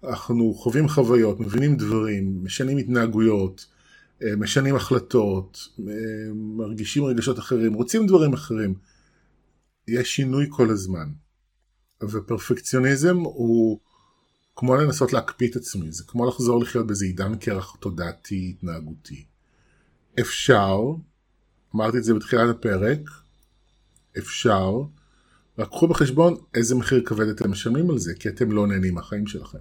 אנחנו 0.04 0.54
חווים 0.54 0.90
חוויות, 0.90 1.40
מבינים 1.40 1.78
דברים, 1.78 2.44
משנים 2.44 2.78
התנהגויות, 2.78 3.66
אה, 4.24 4.36
משנים 4.36 4.76
החלטות, 4.76 5.68
אה, 5.80 5.94
מרגישים 6.34 7.04
רגשות 7.06 7.40
אחרים, 7.40 7.74
רוצים 7.74 8.08
דברים 8.08 8.34
אחרים. 8.34 8.74
יש 9.88 10.16
שינוי 10.16 10.46
כל 10.50 10.70
הזמן. 10.70 11.10
ופרפקציוניזם 12.04 13.18
הוא 13.18 13.80
כמו 14.56 14.76
לנסות 14.76 15.14
להקפיא 15.14 15.48
את 15.48 15.56
עצמי, 15.56 15.92
זה 15.92 16.04
כמו 16.08 16.26
לחזור 16.26 16.62
לחיות 16.62 16.88
באיזה 16.88 17.06
עידן 17.06 17.36
קרח 17.36 17.76
תודעתי 17.80 18.50
התנהגותי. 18.50 19.26
אפשר, 20.20 20.80
אמרתי 21.76 21.98
את 21.98 22.04
זה 22.04 22.14
בתחילת 22.14 22.56
הפרק, 22.56 23.00
אפשר, 24.18 24.72
רק 25.58 25.68
קחו 25.68 25.88
בחשבון 25.88 26.36
איזה 26.54 26.76
מחיר 26.76 27.04
כבד 27.06 27.28
אתם 27.28 27.52
משלמים 27.52 27.90
על 27.90 27.98
זה, 27.98 28.14
כי 28.14 28.30
אתם 28.30 28.52
לא 28.52 28.68
נהנים 28.68 28.94
מהחיים 28.94 29.28
שלכם. 29.28 29.58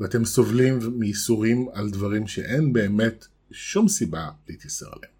ואתם 0.00 0.24
סובלים 0.24 0.78
מייסורים 0.98 1.68
על 1.72 1.90
דברים 1.90 2.26
שאין 2.26 2.72
באמת 2.72 3.26
שום 3.50 3.88
סיבה 3.88 4.30
להתייסר 4.48 4.86
עליהם. 4.86 5.14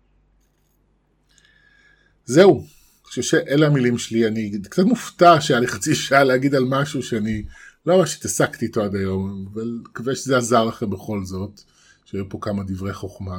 זהו, 2.27 2.67
חושב 3.03 3.23
שאלה 3.23 3.67
המילים 3.67 3.99
שלי, 3.99 4.27
אני 4.27 4.61
קצת 4.71 4.83
מופתע 4.83 5.41
שהיה 5.41 5.61
לי 5.61 5.67
חצי 5.67 5.95
שעה 5.95 6.25
להגיד 6.25 6.55
על 6.55 6.65
משהו 6.69 7.03
שאני 7.03 7.45
לא 7.87 7.99
ממש 7.99 8.17
התעסקתי 8.17 8.67
איתו 8.67 8.83
עד 8.83 8.95
היום, 8.95 9.47
אבל 9.53 9.81
מקווה 9.85 10.15
שזה 10.15 10.37
עזר 10.37 10.65
לכם 10.65 10.91
בכל 10.91 11.25
זאת, 11.25 11.61
שהיו 12.05 12.29
פה 12.29 12.39
כמה 12.41 12.63
דברי 12.65 12.93
חוכמה. 12.93 13.39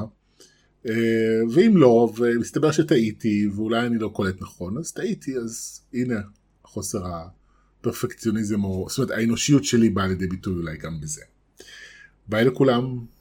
אה, 0.90 1.42
ואם 1.54 1.78
לא, 1.78 2.14
ומסתבר 2.18 2.72
שטעיתי, 2.72 3.48
ואולי 3.56 3.88
אני 3.88 3.98
לא 3.98 4.08
קולט 4.08 4.42
נכון, 4.42 4.78
אז 4.78 4.92
טעיתי, 4.92 5.38
אז 5.38 5.82
הנה 5.94 6.16
חוסר 6.64 7.04
הפרפקציוניזם, 7.06 8.64
או 8.64 8.86
זאת 8.90 8.98
אומרת 8.98 9.12
האנושיות 9.12 9.64
שלי 9.64 9.90
באה 9.90 10.08
לידי 10.08 10.28
ביטוי 10.28 10.54
אולי 10.54 10.78
גם 10.78 11.02
בזה. 11.02 11.22
ביי 12.28 12.46
לכולם. 12.46 13.15